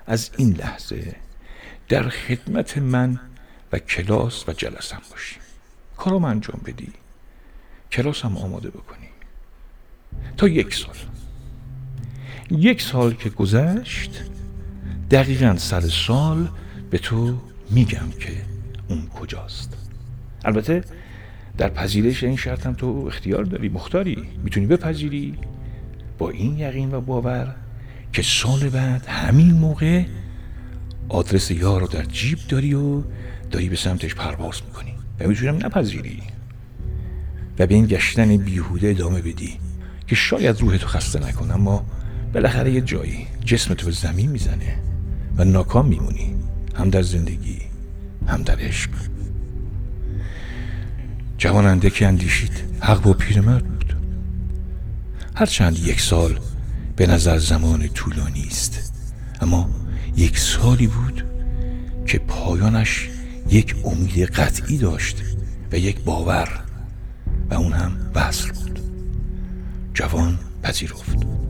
از 0.07 0.31
این 0.37 0.53
لحظه 0.53 1.15
در 1.89 2.09
خدمت 2.09 2.77
من 2.77 3.19
و 3.71 3.79
کلاس 3.79 4.49
و 4.49 4.53
جلسم 4.53 5.01
باشی. 5.11 5.35
کارم 5.97 6.25
انجام 6.25 6.61
بدی. 6.65 6.93
کلاس 7.91 8.25
هم 8.25 8.37
آماده 8.37 8.69
بکنی. 8.69 9.06
تا 10.37 10.47
یک 10.47 10.73
سال. 10.73 10.95
یک 12.51 12.81
سال 12.81 13.13
که 13.13 13.29
گذشت 13.29 14.23
دقیقا 15.11 15.55
سر 15.57 15.81
سال 15.81 16.47
به 16.89 16.97
تو 16.97 17.37
میگم 17.69 18.09
که 18.19 18.31
اون 18.87 19.07
کجاست. 19.07 19.77
البته 20.45 20.83
در 21.57 21.69
پذیرش 21.69 22.23
این 22.23 22.35
شرط 22.35 22.65
هم 22.65 22.73
تو 22.73 23.03
اختیار 23.07 23.43
داری 23.43 23.69
مختاری. 23.69 24.29
می‌تونی 24.43 24.65
بپذیری 24.65 25.33
با 26.17 26.29
این 26.29 26.57
یقین 26.57 26.93
و 26.93 27.01
باور 27.01 27.55
که 28.13 28.21
سال 28.21 28.69
بعد 28.69 29.05
همین 29.05 29.51
موقع 29.51 30.03
آدرس 31.09 31.51
یار 31.51 31.81
رو 31.81 31.87
در 31.87 32.03
جیب 32.03 32.39
داری 32.49 32.73
و 32.73 33.03
داری 33.51 33.69
به 33.69 33.75
سمتش 33.75 34.15
پرواز 34.15 34.61
می‌کنی. 34.65 34.93
و 35.19 35.27
می‌تونم 35.27 35.55
نپذیری. 35.55 36.23
و 37.59 37.67
به 37.67 37.75
این 37.75 37.85
گشتن 37.85 38.37
بیهوده 38.37 38.89
ادامه 38.89 39.21
بدی. 39.21 39.59
که 40.07 40.15
شاید 40.15 40.61
روح 40.61 40.77
تو 40.77 40.87
خسته 40.87 41.19
نکنه 41.19 41.53
اما 41.53 41.85
بالاخره 42.33 42.71
یه 42.71 42.81
جایی 42.81 43.27
جسم 43.45 43.73
تو 43.73 43.91
زمین 43.91 44.31
می‌زنه 44.31 44.79
و 45.37 45.43
ناکام 45.43 45.87
میمونی 45.87 46.35
هم 46.75 46.89
در 46.89 47.01
زندگی 47.01 47.61
هم 48.27 48.43
در 48.43 48.59
عشق. 48.59 48.89
جواننده 51.37 51.89
که 51.89 52.07
اندیشید 52.07 52.51
حق 52.79 53.01
با 53.01 53.13
پیرمرد 53.13 53.65
بود. 53.65 53.95
هرچند 55.35 55.79
یک 55.79 56.01
سال 56.01 56.39
به 56.95 57.07
نظر 57.07 57.37
زمان 57.37 57.87
طولانی 57.87 58.47
است 58.47 58.93
اما 59.41 59.69
یک 60.15 60.39
سالی 60.39 60.87
بود 60.87 61.25
که 62.05 62.19
پایانش 62.19 63.09
یک 63.49 63.75
امید 63.85 64.19
قطعی 64.19 64.77
داشت 64.77 65.23
و 65.71 65.77
یک 65.77 65.99
باور 65.99 66.49
و 67.49 67.53
اون 67.53 67.73
هم 67.73 67.91
وصل 68.15 68.51
بود. 68.51 68.66
جوان 69.97 70.39
پذیرفت. 70.63 71.46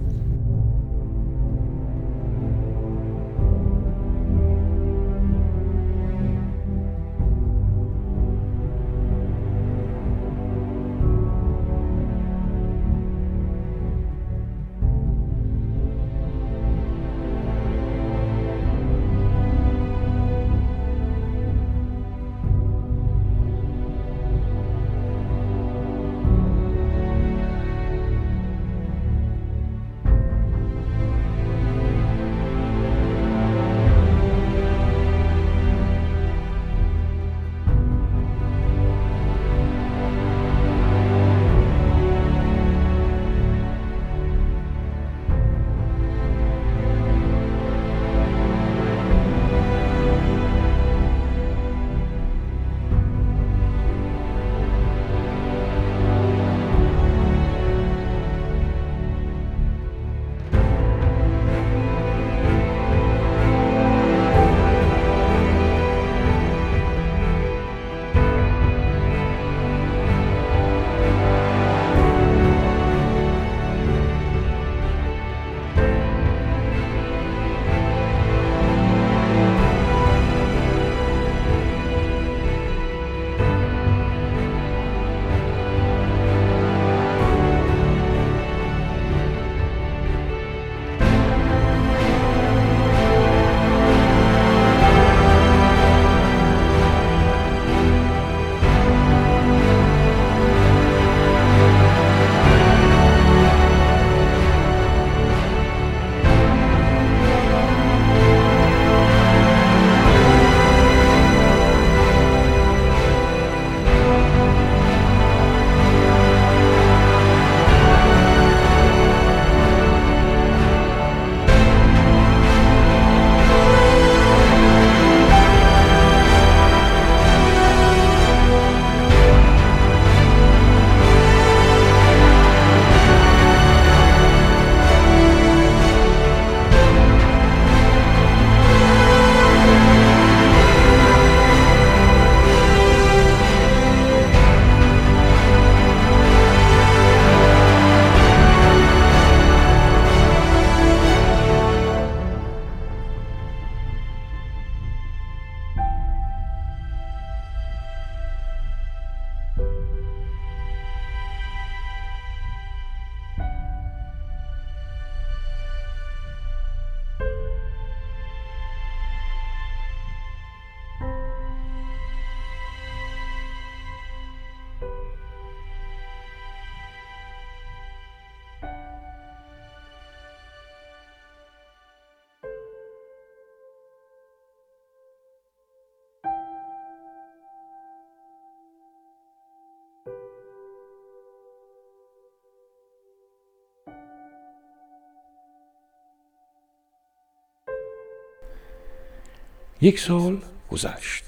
یک 199.81 199.99
سال 199.99 200.41
گذشت. 200.71 201.23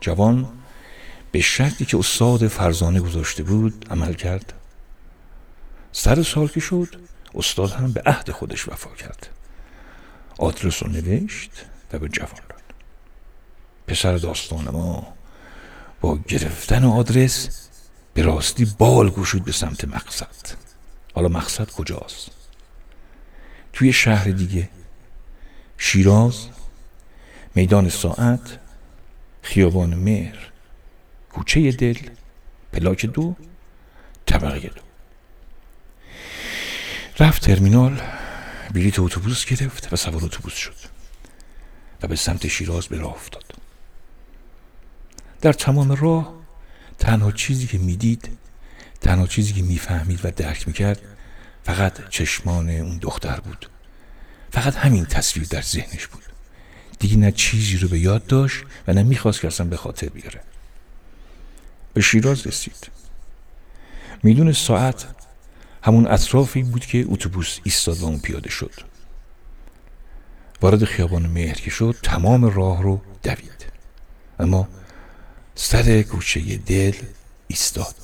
جوان 0.00 0.48
به 1.32 1.40
شرطی 1.40 1.84
که 1.84 1.98
استاد 1.98 2.48
فرزانه 2.48 3.00
گذاشته 3.00 3.42
بود 3.42 3.86
عمل 3.90 4.14
کرد. 4.14 4.52
سر 5.92 6.22
سال 6.22 6.48
که 6.48 6.60
شد 6.60 6.96
استاد 7.34 7.70
هم 7.70 7.92
به 7.92 8.02
عهد 8.06 8.30
خودش 8.30 8.68
وفا 8.68 8.90
کرد. 8.90 9.28
آدرس 10.38 10.82
رو 10.82 10.88
نوشت 10.90 11.50
و 11.92 11.98
به 11.98 12.08
جوان 12.08 12.40
داد. 12.48 12.62
پسر 13.86 14.16
داستان 14.16 14.68
ما 14.68 15.14
با 16.00 16.18
گرفتن 16.28 16.84
آدرس 16.84 17.68
به 18.14 18.22
راستی 18.22 18.64
بال 18.78 19.10
گوشود 19.10 19.44
به 19.44 19.52
سمت 19.52 19.84
مقصد. 19.84 20.56
حالا 21.14 21.28
مقصد 21.28 21.70
کجاست؟ 21.70 22.30
توی 23.72 23.92
شهر 23.92 24.30
دیگه. 24.30 24.68
شیراز 25.78 26.48
میدان 27.58 27.88
ساعت 27.88 28.58
خیابان 29.42 29.94
مهر 29.94 30.38
کوچه 31.32 31.72
دل 31.72 31.98
پلاک 32.72 33.06
دو 33.06 33.36
طبقه 34.26 34.60
دو. 34.60 34.80
رفت 37.20 37.42
ترمینال 37.42 38.00
بلیت 38.74 38.98
اتوبوس 38.98 39.44
گرفت 39.44 39.92
و 39.92 39.96
سوار 39.96 40.24
اتوبوس 40.24 40.54
شد 40.54 40.74
و 42.02 42.06
به 42.06 42.16
سمت 42.16 42.48
شیراز 42.48 42.88
به 42.88 42.98
راه 42.98 43.12
افتاد. 43.12 43.44
در 45.40 45.52
تمام 45.52 45.92
راه 45.92 46.34
تنها 46.98 47.32
چیزی 47.32 47.66
که 47.66 47.78
می‌دید 47.78 48.38
تنها 49.00 49.26
چیزی 49.26 49.52
که 49.52 49.62
می‌فهمید 49.62 50.20
و 50.24 50.30
درک 50.30 50.68
می‌کرد 50.68 51.00
فقط 51.64 52.08
چشمان 52.08 52.70
اون 52.70 52.98
دختر 52.98 53.40
بود. 53.40 53.70
فقط 54.50 54.76
همین 54.76 55.06
تصویر 55.06 55.46
در 55.46 55.62
ذهنش 55.62 56.06
بود. 56.06 56.27
دیگه 56.98 57.16
نه 57.16 57.32
چیزی 57.32 57.76
رو 57.76 57.88
به 57.88 57.98
یاد 57.98 58.26
داشت 58.26 58.64
و 58.88 58.92
نه 58.92 59.02
می‌خواست 59.02 59.40
که 59.40 59.46
اصلا 59.46 59.66
به 59.66 59.76
خاطر 59.76 60.08
بیاره. 60.08 60.40
به 61.94 62.00
شیراز 62.00 62.46
رسید. 62.46 62.90
میدون 64.22 64.52
ساعت 64.52 65.06
همون 65.82 66.06
اطرافی 66.06 66.62
بود 66.62 66.86
که 66.86 67.04
اتوبوس 67.08 67.58
ایستاد 67.64 67.98
و 67.98 68.04
اون 68.04 68.18
پیاده 68.18 68.50
شد. 68.50 68.72
وارد 70.62 70.84
خیابان 70.84 71.26
مهر 71.26 71.54
که 71.54 71.70
شد 71.70 71.96
تمام 72.02 72.44
راه 72.44 72.82
رو 72.82 73.00
دوید. 73.22 73.66
اما 74.40 74.68
سر 75.54 76.02
گوشه 76.02 76.56
دل 76.56 76.94
ایستاد. 77.48 77.94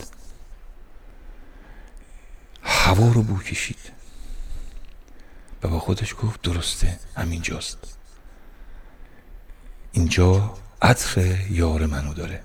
هوا 2.63 3.13
رو 3.13 3.23
بو 3.23 3.39
کشید 3.39 3.79
و 5.63 5.69
با 5.69 5.79
خودش 5.79 6.15
گفت 6.23 6.43
درسته 6.43 6.99
همینجاست. 7.17 7.79
اینجا 9.97 10.55
عطر 10.83 11.37
یار 11.51 11.87
منو 11.87 12.15
داره. 12.15 12.41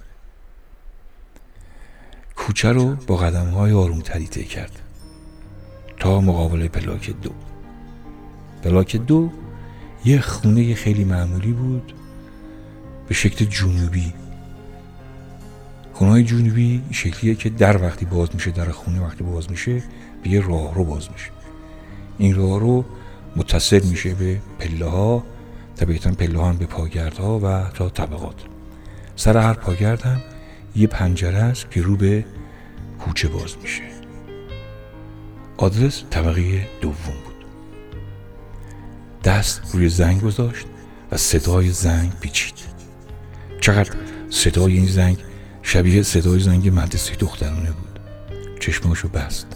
کوچه 2.36 2.72
رو 2.72 2.96
با 2.96 3.18
قدم 3.18 3.50
های 3.50 3.72
آروم 3.72 4.00
تری 4.00 4.26
کرد. 4.26 4.80
تا 6.00 6.22
مقابل 6.22 6.68
پلاک 6.68 7.10
دو. 7.22 7.30
پلاک 8.64 8.96
دو 8.96 9.32
یه 10.06 10.22
خونه 10.22 10.76
خیلی 10.76 11.04
معمولی 11.04 11.52
بود 11.52 11.94
به 13.08 13.14
شکل 13.14 13.46
جنوبی. 13.46 14.14
خونه 15.94 16.12
های 16.12 16.24
جنوبی 16.24 16.84
شکلیه 16.92 17.36
که 17.36 17.50
در 17.50 17.84
وقتی 17.84 18.06
باز 18.06 18.30
میشه 18.34 18.52
در 18.52 18.72
خونه 18.72 19.02
وقتی 19.02 19.24
باز 19.24 19.52
میشه 19.52 19.84
به 20.24 20.30
یه 20.30 20.48
راه 20.48 20.76
رو 20.76 20.84
باز 20.84 21.12
میشه. 21.12 21.30
این 22.18 22.36
راه 22.36 22.60
رو 22.60 22.86
متصل 23.36 23.86
میشه 23.86 24.14
به 24.14 24.42
پله 24.60 24.86
ها 24.86 25.24
طبیعتا 25.80 26.12
پله 26.12 26.40
ها 26.40 26.54
به 26.54 26.66
پاگردها 26.66 27.40
و 27.40 27.70
تا 27.74 27.90
طبقات. 27.90 28.36
سر 29.16 29.38
هر 29.38 29.54
پاگرد 29.54 30.02
هم 30.02 30.22
یه 30.76 30.88
پنجره 30.88 31.38
است 31.38 31.72
که 31.72 31.82
رو 31.82 31.96
به 31.96 32.26
کوچه 33.00 33.28
باز 33.28 33.56
میشه. 33.62 33.82
آدرس 35.58 36.04
طبقه 36.10 36.68
دوم 36.82 36.94
بود. 37.26 37.46
دست 39.24 39.62
روی 39.74 39.90
زنگ 39.90 40.22
گذاشت 40.22 40.66
و 41.12 41.18
صدای 41.18 41.70
زنگ 41.70 42.12
پیچید. 42.20 42.54
چقدر 43.62 43.92
صدای 44.30 44.74
این 44.74 44.86
زنگ؟ 44.86 45.18
شبیه 45.62 46.04
صدای 46.04 46.40
زنگ 46.40 46.70
مدرسه 46.70 47.16
دخترانه 47.16 47.72
بود. 47.72 48.00
چشماشو 48.60 49.08
بست. 49.08 49.48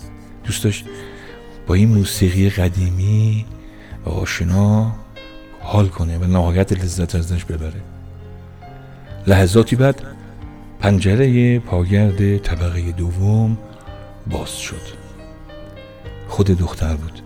دوست 0.43 0.63
داشت 0.63 0.85
با 1.67 1.73
این 1.73 1.89
موسیقی 1.89 2.49
قدیمی 2.49 3.45
و 4.05 4.09
آشنا 4.09 5.02
حال 5.63 5.87
کنه 5.87 6.17
و 6.17 6.23
نهایت 6.23 6.73
لذت 6.73 7.15
ازش 7.15 7.45
ببره. 7.45 7.81
لحظاتی 9.27 9.75
بعد 9.75 10.01
پنجره 10.79 11.59
پاگرد 11.59 12.37
طبقه 12.37 12.91
دوم 12.91 13.57
باز 14.27 14.57
شد. 14.57 15.03
خود 16.27 16.47
دختر 16.47 16.95
بود 16.95 17.21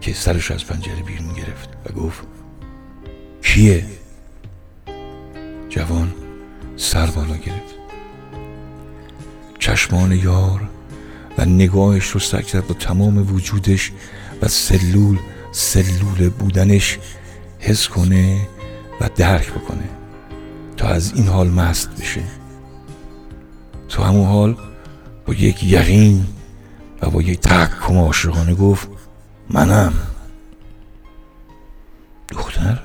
که 0.00 0.12
سرش 0.12 0.50
از 0.50 0.66
پنجره 0.66 1.02
بیرون 1.06 1.32
گرفت 1.32 1.68
و 1.86 1.92
گفت 1.92 2.22
کیه؟ 3.42 3.84
جوان 5.68 6.12
سر 6.76 7.06
بالا 7.06 7.36
گرفت. 7.36 7.74
چشمان 9.58 10.12
یار 10.12 10.60
و 11.38 11.44
نگاهش 11.44 12.06
رو 12.08 12.20
سک 12.20 12.46
کرد 12.46 12.66
با 12.66 12.74
تمام 12.74 13.34
وجودش 13.34 13.92
و 14.42 14.48
سلول 14.48 15.18
سلول 15.52 16.28
بودنش 16.28 16.98
حس 17.62 17.88
کنه 17.88 18.48
و 19.00 19.08
درک 19.16 19.52
بکنه 19.52 19.88
تا 20.76 20.88
از 20.88 21.12
این 21.12 21.28
حال 21.28 21.48
مست 21.48 22.00
بشه. 22.00 22.22
تو 23.88 24.02
همون 24.02 24.26
حال 24.26 24.56
با 25.26 25.34
یک 25.34 25.64
یقین 25.64 26.26
و 27.02 27.10
با 27.10 27.22
یک 27.22 27.40
تحکم 27.40 27.98
عاشقانه 27.98 28.54
گفت 28.54 28.88
منم. 29.50 29.94
دختر 32.28 32.82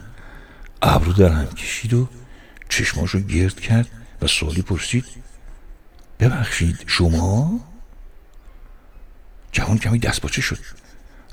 ابرو 0.82 1.14
در 1.14 1.30
هم 1.30 1.46
کشید 1.46 1.94
و 1.94 2.08
چشماش 2.70 3.10
رو 3.10 3.20
گرد 3.20 3.60
کرد 3.60 3.88
و 4.22 4.28
سوالی 4.28 4.62
پرسید 4.62 5.06
ببخشید 6.20 6.84
شما؟ 6.88 7.60
جوان 9.52 9.78
کمی 9.78 10.00
دست 10.00 10.22
باچه 10.22 10.42
شد 10.42 10.60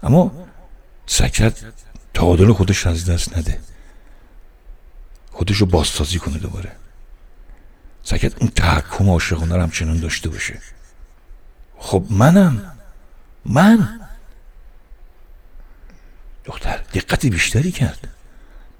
اما 0.02 0.48
سکت 1.06 1.54
تعادل 2.14 2.52
خودش 2.52 2.86
از 2.86 3.10
دست 3.10 3.38
نده. 3.38 3.60
خودش 5.32 5.56
رو 5.56 5.66
بازسازی 5.66 6.18
کنه 6.18 6.38
دوباره. 6.38 6.72
سکت 8.02 8.38
اون 8.40 8.50
تحکم 8.50 9.10
عاشقانه 9.10 9.56
رو 9.56 9.62
همچنان 9.62 10.00
داشته 10.00 10.28
باشه. 10.28 10.60
خب 11.78 12.06
منم. 12.10 12.72
من. 13.44 14.00
دختر 16.44 16.76
دقت 16.76 17.26
بیشتری 17.26 17.72
کرد. 17.72 18.08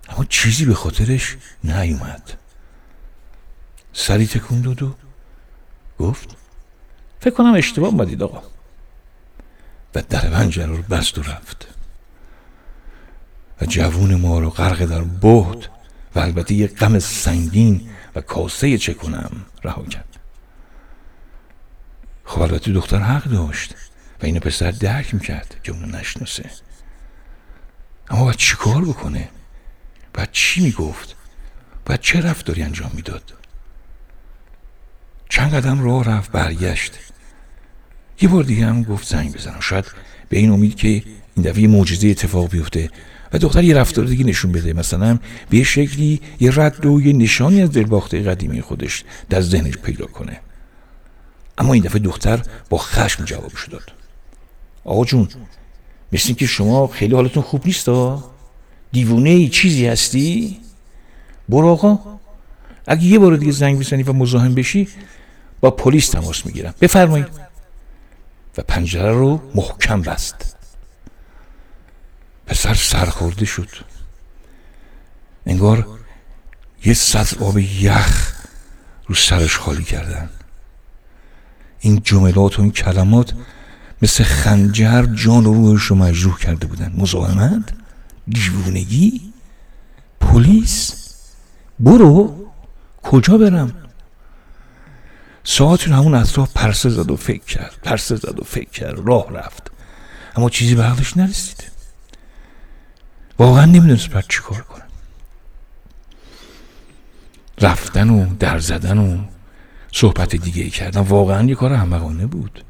اما 0.09 0.25
چیزی 0.25 0.65
به 0.65 0.75
خاطرش 0.75 1.37
نیومد. 1.65 2.39
سری 3.93 4.27
تکون 4.27 4.61
داد 4.61 4.83
و 4.83 4.95
گفت 5.99 6.37
فکر 7.21 7.35
کنم 7.35 7.55
اشتباه 7.55 7.89
اومدید 7.89 8.23
آقا. 8.23 8.43
و 9.95 10.03
در 10.03 10.31
پنجره 10.31 10.67
رو 10.67 10.83
بست 10.83 11.19
و 11.19 11.23
رفت. 11.23 11.74
جوون 13.67 14.15
ما 14.15 14.39
رو 14.39 14.51
غرق 14.51 14.85
در 14.85 15.01
بهت 15.01 15.69
و 16.15 16.19
البته 16.19 16.55
یه 16.55 16.67
غم 16.67 16.99
سنگین 16.99 17.81
و 18.15 18.21
کاسه 18.21 18.79
چه 18.79 18.95
کنم 18.95 19.31
رها 19.65 19.83
کرد. 19.83 20.17
خب 22.25 22.43
البته 22.43 22.73
دختر 22.73 22.99
حق 22.99 23.25
داشت 23.25 23.75
و 24.23 24.27
اینو 24.27 24.41
پسر 24.41 24.71
درک 24.71 25.15
می‌کرد 25.15 25.57
که 25.63 25.73
اونو 25.73 25.87
نشناسه. 25.87 26.51
اما 28.11 28.25
باید 28.25 28.37
چی 28.37 28.57
کار 28.57 28.85
بکنه؟ 28.85 29.29
باید 30.15 30.29
چی 30.33 30.61
می‌گفت؟ 30.61 31.17
باید 31.87 32.01
چه 32.01 32.21
رفتاری 32.21 32.63
انجام 32.63 32.91
می‌داد؟ 32.95 33.33
چند 35.29 35.55
قدم 35.55 35.85
راه 35.85 36.05
رفت 36.05 36.31
برگشت. 36.31 36.93
یه 38.21 38.29
بار 38.29 38.43
دیگه 38.45 38.67
هم 38.67 38.83
گفت 38.83 39.09
زنگ 39.09 39.35
بزنم 39.35 39.61
شاید 39.61 39.85
به 40.29 40.39
این 40.39 40.51
امید 40.51 40.75
که 40.75 40.89
این 40.89 41.45
دفعه 41.45 41.67
معجزه 41.67 42.09
اتفاق 42.09 42.51
بیفته 42.51 42.91
و 43.35 43.39
دختر 43.39 43.65
یه 43.65 43.75
رفتار 43.75 44.05
دیگه 44.05 44.25
نشون 44.25 44.53
بده. 44.53 44.73
مثلا 44.73 45.19
به 45.51 45.63
شکلی 45.63 46.21
یه 46.41 46.51
رد 46.55 46.87
و 46.87 47.01
یه 47.01 47.13
نشانی 47.13 47.63
از 47.63 47.73
دلباخته 47.73 48.23
قدیمی 48.23 48.61
خودش 48.61 49.05
در 49.31 49.41
ذهنش 49.41 49.77
پیدا 49.77 50.07
کنه. 50.07 50.41
اما 51.59 51.73
این 51.73 51.83
دفعه 51.83 51.99
دختر 51.99 52.43
با 52.71 52.79
خشم 52.79 53.25
جوابش 53.25 53.69
داد. 53.69 53.93
آقا 54.85 55.05
جون 55.05 55.29
مثل 56.13 56.33
که 56.33 56.47
شما 56.47 56.87
خیلی 56.87 57.15
حالتون 57.15 57.43
خوب 57.43 57.67
نیست 57.67 57.89
دیوونه 58.93 59.31
ای 59.31 59.49
چیزی 59.49 59.87
هستی؟ 59.87 60.59
برو 61.49 61.69
آقا. 61.69 61.99
اگه 62.87 63.05
یه 63.05 63.19
بار 63.19 63.37
دیگه 63.37 63.53
زنگ 63.53 63.79
بزنی 63.79 64.03
و 64.03 64.13
مزاحم 64.13 64.55
بشی 64.55 64.89
با 65.61 65.71
پلیس 65.71 66.09
تماس 66.09 66.47
می‌گیرم. 66.47 66.75
بفرمایید. 66.81 67.27
و 68.59 68.63
پنجره 68.63 69.13
رو 69.13 69.41
محکم 69.55 70.03
بست. 70.03 70.54
پسر 72.47 72.75
سرخورده 72.75 73.45
شد. 73.45 73.69
انگار 75.47 75.87
یه 76.85 76.95
سطح 76.95 77.45
آب 77.45 77.59
یخ 77.59 78.35
رو 79.07 79.15
سرش 79.15 79.57
خالی 79.59 79.85
کردن. 79.85 80.31
این 81.81 82.01
جملات 82.05 82.59
و 82.59 82.63
این 82.63 82.71
کلمات 82.71 83.33
مثل 84.03 84.25
خنجر 84.25 85.07
جان 85.07 85.47
و 85.47 85.55
روحش 85.55 85.83
رو 85.83 85.97
مجروح 85.97 86.39
کرده 86.39 86.67
بودن. 86.67 86.95
مزاحمت؟ 86.97 87.73
دیوونگی؟ 88.29 89.33
پلیس؟ 90.21 90.95
برو. 91.81 92.47
کجا 93.03 93.39
برم؟ 93.39 93.73
ساعت 95.45 95.89
همون 95.89 96.15
اطراف 96.15 96.53
پرسه 96.53 96.89
زد 96.89 97.11
و 97.11 97.17
فکر 97.17 97.45
کرد. 97.45 97.75
پرسه 97.83 98.17
زد 98.17 98.41
و 98.41 98.45
فکر 98.45 98.71
کرد. 98.71 98.99
راه 99.07 99.33
رفت. 99.33 99.71
اما 100.37 100.51
چیزی 100.51 100.75
به 100.75 100.85
حالش 100.85 101.17
نرسید. 101.17 101.74
واقعا 103.39 103.65
نمی‌دونست 103.65 104.11
باید 104.11 104.25
چی 104.29 104.41
کار 104.41 104.61
کنه. 104.61 104.85
رفتن 107.61 108.11
و 108.11 108.35
در 108.39 108.59
زدن 108.59 108.99
و 108.99 109.25
صحبت 109.93 110.37
دیگه 110.37 110.63
ای 110.63 110.71
کردن 110.71 111.01
واقعا 111.01 111.43
یه 111.49 111.55
کار 111.55 111.73
همقانه 111.73 112.27
بود. 112.27 112.65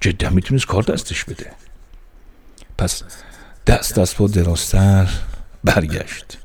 جدا 0.00 0.30
می‌تونست 0.30 0.66
کار 0.66 0.82
دستش 0.82 1.24
بده. 1.24 1.52
پس 2.78 3.02
دست 3.66 3.98
از 3.98 4.16
پا 4.16 4.26
درازتر 4.26 5.08
برگشت. 5.64 6.38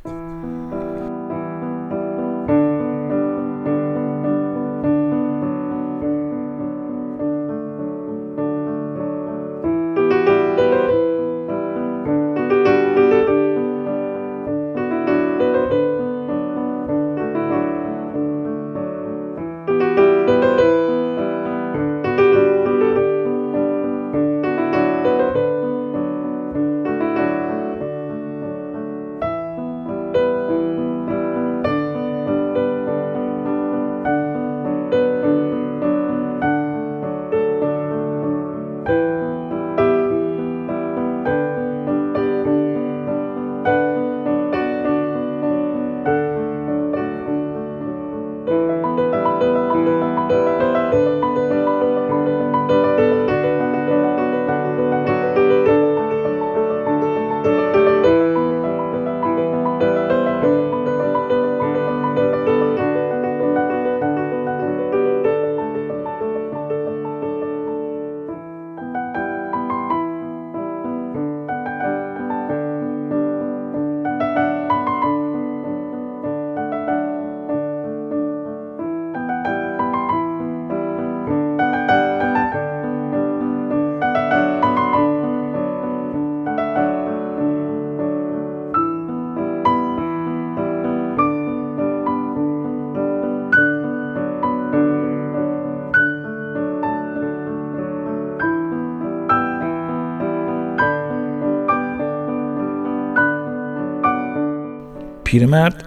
پیرمرد 105.27 105.83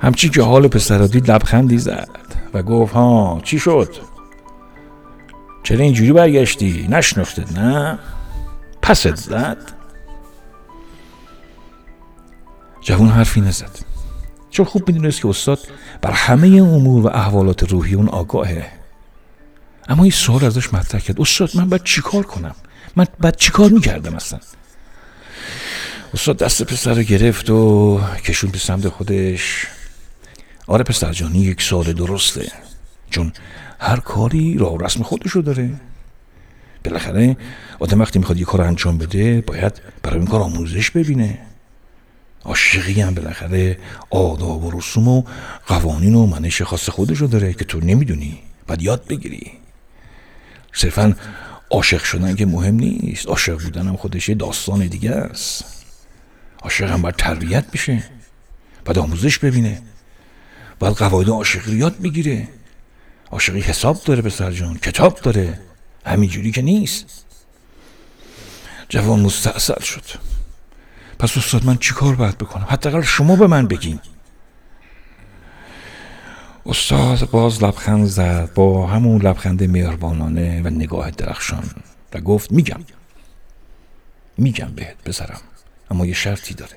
همچی 0.00 0.28
که 0.28 0.42
حال 0.42 0.68
پسر 0.68 0.98
دید 0.98 1.30
لبخندی 1.30 1.78
زد 1.78 2.08
و 2.54 2.62
گفت 2.62 2.94
ها 2.94 3.40
چی 3.44 3.58
شد؟ 3.58 3.96
چرا 5.62 5.78
اینجوری 5.78 6.12
برگشتی؟ 6.12 6.86
نشناختت 6.90 7.58
نه؟ 7.58 7.98
پست 8.82 9.14
زد. 9.14 9.58
جوون 12.80 13.08
حرفی 13.08 13.40
نزد. 13.40 13.78
چون 14.50 14.66
خوب 14.66 14.88
می‌دونست 14.88 15.20
که 15.20 15.28
استاد 15.28 15.58
بر 16.02 16.10
همه 16.10 16.48
امور 16.48 17.06
و 17.06 17.08
احوالات 17.08 17.70
روحی 17.70 17.94
اون 17.94 18.08
آگاهه. 18.08 18.66
اما 19.88 20.02
این 20.02 20.12
سوال 20.12 20.44
ازش 20.44 20.74
مطرح 20.74 21.00
کرد. 21.00 21.20
استاد 21.20 21.50
من 21.54 21.68
باید 21.68 21.84
چیکار 21.84 22.22
کنم؟ 22.22 22.54
من 22.96 23.06
باید 23.20 23.36
چیکار 23.36 23.70
می‌کردم 23.70 24.14
اصلا؟ 24.14 24.38
استاد 26.14 26.38
دست 26.38 26.62
پسر 26.62 26.94
رو 26.94 27.02
گرفت 27.02 27.50
و 27.50 28.00
کشون 28.24 28.50
به 28.50 28.58
سمت 28.58 28.88
خودش. 28.88 29.66
آره 30.66 30.84
پسر 30.84 31.12
جانی 31.12 31.38
یک 31.38 31.62
سال 31.62 31.92
درسته. 31.92 32.52
چون 33.10 33.32
هر 33.80 34.00
کاری 34.00 34.58
راه 34.58 34.78
رسم 34.78 35.02
خودشو 35.02 35.40
داره. 35.40 35.70
بالاخره 36.84 37.36
آدم 37.78 38.00
وقتی 38.00 38.18
می‌خواد 38.18 38.38
یه 38.38 38.44
کار 38.44 38.60
انجام 38.60 38.98
بده 38.98 39.40
باید 39.40 39.80
برای 40.02 40.18
این 40.18 40.26
کار 40.26 40.40
آموزش 40.40 40.90
ببینه. 40.90 41.38
عاشقی 42.44 43.00
هم 43.00 43.14
بالاخره 43.14 43.78
آداب 44.10 44.64
و 44.64 44.70
رسوم 44.70 45.08
و 45.08 45.22
قوانین 45.66 46.14
و 46.14 46.26
منش 46.26 46.62
خاص 46.62 46.88
خودشو 46.88 47.26
داره 47.26 47.52
که 47.52 47.64
تو 47.64 47.80
نمی‌دونی 47.80 48.38
باید 48.66 48.82
یاد 48.82 49.06
بگیری. 49.06 49.52
صرفا 50.72 51.14
عاشق 51.70 52.04
شدن 52.04 52.34
که 52.34 52.46
مهم 52.46 52.74
نیست. 52.74 53.26
عاشق 53.26 53.62
بودن 53.62 53.86
هم 53.88 53.96
خودش 53.96 54.30
داستان 54.30 54.86
دیگه 54.86 55.10
است. 55.10 55.81
عاشق 56.62 56.90
هم 56.90 57.02
باید 57.02 57.16
تربیت 57.16 57.70
بشه. 57.70 58.02
باید 58.84 58.98
آموزش 58.98 59.38
ببینه. 59.38 59.82
باید 60.78 60.96
قواعد 60.96 61.28
عاشقی 61.28 61.72
یاد 61.72 61.98
بگیره. 61.98 62.48
عاشقی 63.30 63.60
حساب 63.60 64.04
داره 64.04 64.22
به 64.22 64.30
جان 64.30 64.78
کتاب 64.78 65.20
داره. 65.20 65.60
همینجوری 66.06 66.50
که 66.50 66.62
نیست. 66.62 67.24
جوان 68.88 69.20
مستاصل 69.20 69.80
شد. 69.80 70.04
پس 71.18 71.36
استاد 71.36 71.64
من 71.64 71.76
چیکار 71.76 72.14
باید 72.14 72.38
بکنم؟ 72.38 72.66
حداقل 72.70 73.02
شما 73.02 73.36
به 73.36 73.46
من 73.46 73.66
بگین. 73.66 74.00
استاد 76.66 77.30
باز 77.30 77.62
لبخند 77.62 78.06
زد 78.06 78.50
با 78.54 78.86
همون 78.86 79.22
لبخند 79.22 79.62
مهربانانه 79.62 80.62
و 80.62 80.70
نگاه 80.70 81.10
درخشان 81.10 81.70
و 82.14 82.20
گفت 82.20 82.52
میگم. 82.52 82.80
میگم 84.38 84.68
بهت 84.76 85.04
بذارم 85.04 85.40
اما 85.92 86.06
یه 86.06 86.14
شرطی 86.14 86.54
داره. 86.54 86.76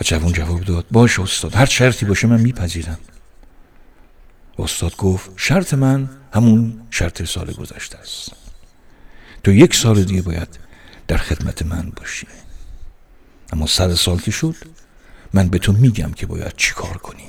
و 0.00 0.04
جوان 0.04 0.32
جواب 0.32 0.60
داد 0.60 0.86
باش 0.90 1.18
استاد 1.18 1.54
هر 1.54 1.66
شرطی 1.66 2.06
باشه 2.06 2.26
من 2.26 2.40
میپذیرم. 2.40 2.98
استاد 4.58 4.96
گفت 4.96 5.30
شرط 5.36 5.74
من 5.74 6.10
همون 6.34 6.86
شرط 6.90 7.22
سال 7.22 7.52
گذشته 7.52 7.98
است. 7.98 8.32
تو 9.44 9.52
یک 9.52 9.74
سال 9.74 10.04
دیگه 10.04 10.22
باید 10.22 10.58
در 11.08 11.16
خدمت 11.16 11.62
من 11.62 11.92
باشی. 11.96 12.26
اما 13.52 13.66
سر 13.66 13.94
سال 13.94 14.18
که 14.18 14.30
شد 14.30 14.56
من 15.34 15.48
به 15.48 15.58
تو 15.58 15.72
میگم 15.72 16.12
که 16.12 16.26
باید 16.26 16.56
چی 16.56 16.74
کار 16.74 16.96
کنی؟ 16.96 17.28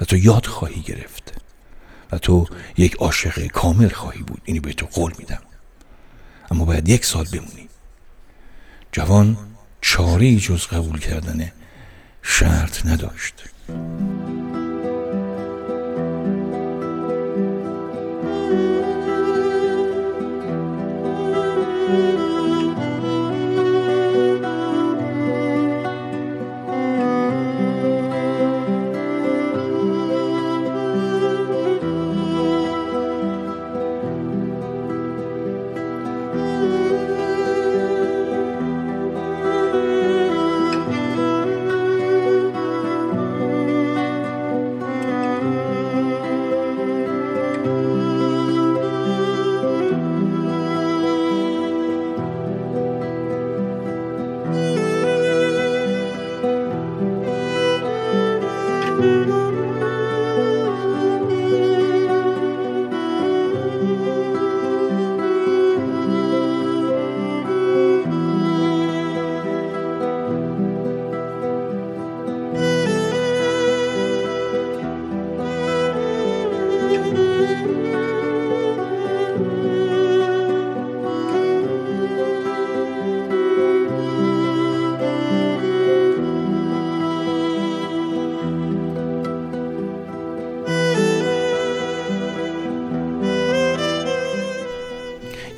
و 0.00 0.04
تو 0.04 0.16
یاد 0.16 0.46
خواهی 0.46 0.80
گرفت. 0.80 1.32
و 2.12 2.18
تو 2.18 2.46
یک 2.76 2.94
عاشق 2.94 3.46
کامل 3.46 3.88
خواهی 3.88 4.22
بود 4.22 4.42
اینی 4.44 4.60
به 4.60 4.72
تو 4.72 4.86
قول 4.86 5.12
میدم. 5.18 5.42
اما 6.50 6.64
باید 6.64 6.88
یک 6.88 7.04
سال 7.04 7.24
بمونی. 7.32 7.65
جوان 8.96 9.36
چاری 9.80 10.40
جز 10.40 10.66
قبول 10.66 10.98
کردن 10.98 11.52
شرط 12.22 12.86
نداشت. 12.86 13.34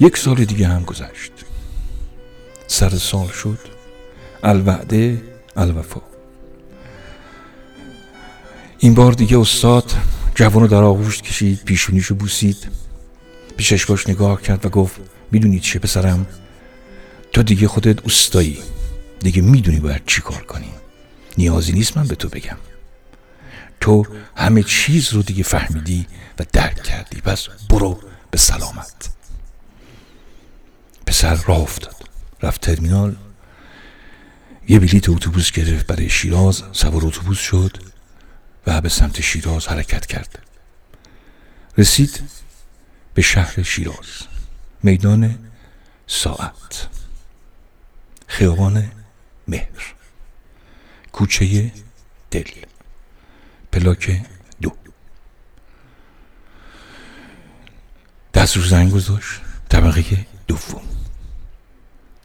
یک 0.00 0.16
سال 0.16 0.44
دیگه 0.44 0.68
هم 0.68 0.82
گذشت. 0.82 1.32
سر 2.66 2.90
سال 2.90 3.28
شد. 3.28 3.58
الوعده 4.42 5.22
الوفا. 5.56 6.00
این 8.78 8.94
بار 8.94 9.12
دیگه 9.12 9.38
استاد 9.38 9.92
جوانو 10.34 10.66
در 10.66 10.82
آغوش 10.82 11.22
کشید 11.22 11.64
پیشونیشو 11.64 12.14
بوسید. 12.14 12.68
پیشش 13.56 13.86
باش 13.86 14.08
نگاه 14.08 14.42
کرد 14.42 14.66
و 14.66 14.68
گفت 14.68 15.00
می‌دونی 15.32 15.60
چه 15.60 15.78
پسرم؟ 15.78 16.26
تو 17.32 17.42
دیگه 17.42 17.68
خودت 17.68 18.02
اوستایی 18.02 18.58
دیگه 19.20 19.42
می‌دونی 19.42 19.80
باید 19.80 20.02
چی 20.06 20.20
کار 20.20 20.42
کنی. 20.42 20.70
نیازی 21.38 21.72
نیست 21.72 21.96
من 21.96 22.06
به 22.06 22.14
تو 22.14 22.28
بگم. 22.28 22.56
تو 23.80 24.04
همه 24.36 24.62
چیز 24.62 25.12
رو 25.12 25.22
دیگه 25.22 25.42
فهمیدی 25.42 26.06
و 26.38 26.44
درک 26.52 26.82
کردی. 26.82 27.20
پس 27.20 27.48
برو 27.70 28.00
به 28.30 28.38
سلامت. 28.38 29.17
پسر 31.08 31.34
راه 31.34 31.60
افتاد. 31.60 32.08
رفت 32.42 32.60
ترمینال. 32.60 33.16
یه 34.68 34.78
بلیت 34.78 35.08
اتوبوس 35.08 35.52
گرفت 35.52 35.86
برای 35.86 36.08
شیراز. 36.08 36.62
سوار 36.72 37.06
اتوبوس 37.06 37.38
شد 37.38 37.76
و 38.66 38.80
به 38.80 38.88
سمت 38.88 39.20
شیراز 39.20 39.68
حرکت 39.68 40.06
کرد. 40.06 40.38
رسید 41.78 42.22
به 43.14 43.22
شهر 43.22 43.62
شیراز. 43.62 44.26
میدان 44.82 45.38
ساعت. 46.06 46.88
خیابان 48.26 48.90
مهر. 49.48 49.94
کوچه 51.12 51.72
دل. 52.30 52.50
پلاک 53.72 54.22
دو. 54.62 54.72
دست 58.34 58.56
رو 58.56 58.62
زنگ 58.62 58.92
گذاشت. 58.92 59.40
طبقه 59.68 60.26
دوم. 60.46 60.97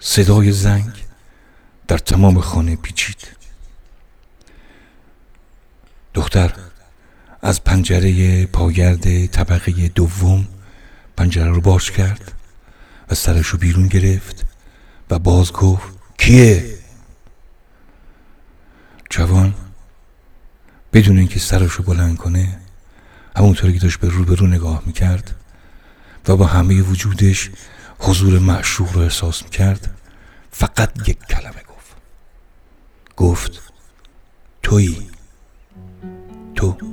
صدای 0.06 0.52
زنگ 0.52 0.92
در 1.88 1.98
تمام 1.98 2.42
خانه 2.42 2.76
پیچید 2.76 3.28
دختر 6.14 6.54
از 7.42 7.64
پنجره 7.64 8.46
پاگرد 8.46 9.26
طبقه 9.26 9.72
دوم 9.88 10.48
پنجره 11.18 11.50
رو 11.50 11.62
باز 11.62 11.92
کرد 11.92 12.32
و 13.10 13.16
سرش 13.16 13.48
رو 13.48 13.58
بیرون 13.58 13.88
گرفت 13.88 14.46
و 15.10 15.20
باز 15.20 15.52
گفت 15.52 15.94
کیه؟ 16.18 16.78
جوان 19.10 19.54
بدون 20.94 21.18
اینکه 21.18 21.40
سرش 21.40 21.72
رو 21.72 21.84
بلند 21.84 22.18
کنه 22.18 22.60
همونطوری 23.38 23.74
که 23.74 23.80
داشت 23.80 24.00
به 24.00 24.10
رو 24.10 24.26
به 24.26 24.36
رو 24.36 24.48
نگاه 24.48 24.84
می‌کرد 24.86 25.36
و 26.28 26.36
با 26.36 26.46
همه 26.46 26.82
وجودش 26.82 27.50
حضور 28.04 28.40
معشوق 28.40 28.94
رو 28.94 29.02
احساس 29.02 29.44
می‌کرد. 29.44 29.98
فقط 30.52 31.08
یک 31.10 31.20
کلمه 31.20 31.62
گفت. 31.70 31.96
گفت 33.16 33.74
تویی. 34.64 35.10
تو. 36.56 36.93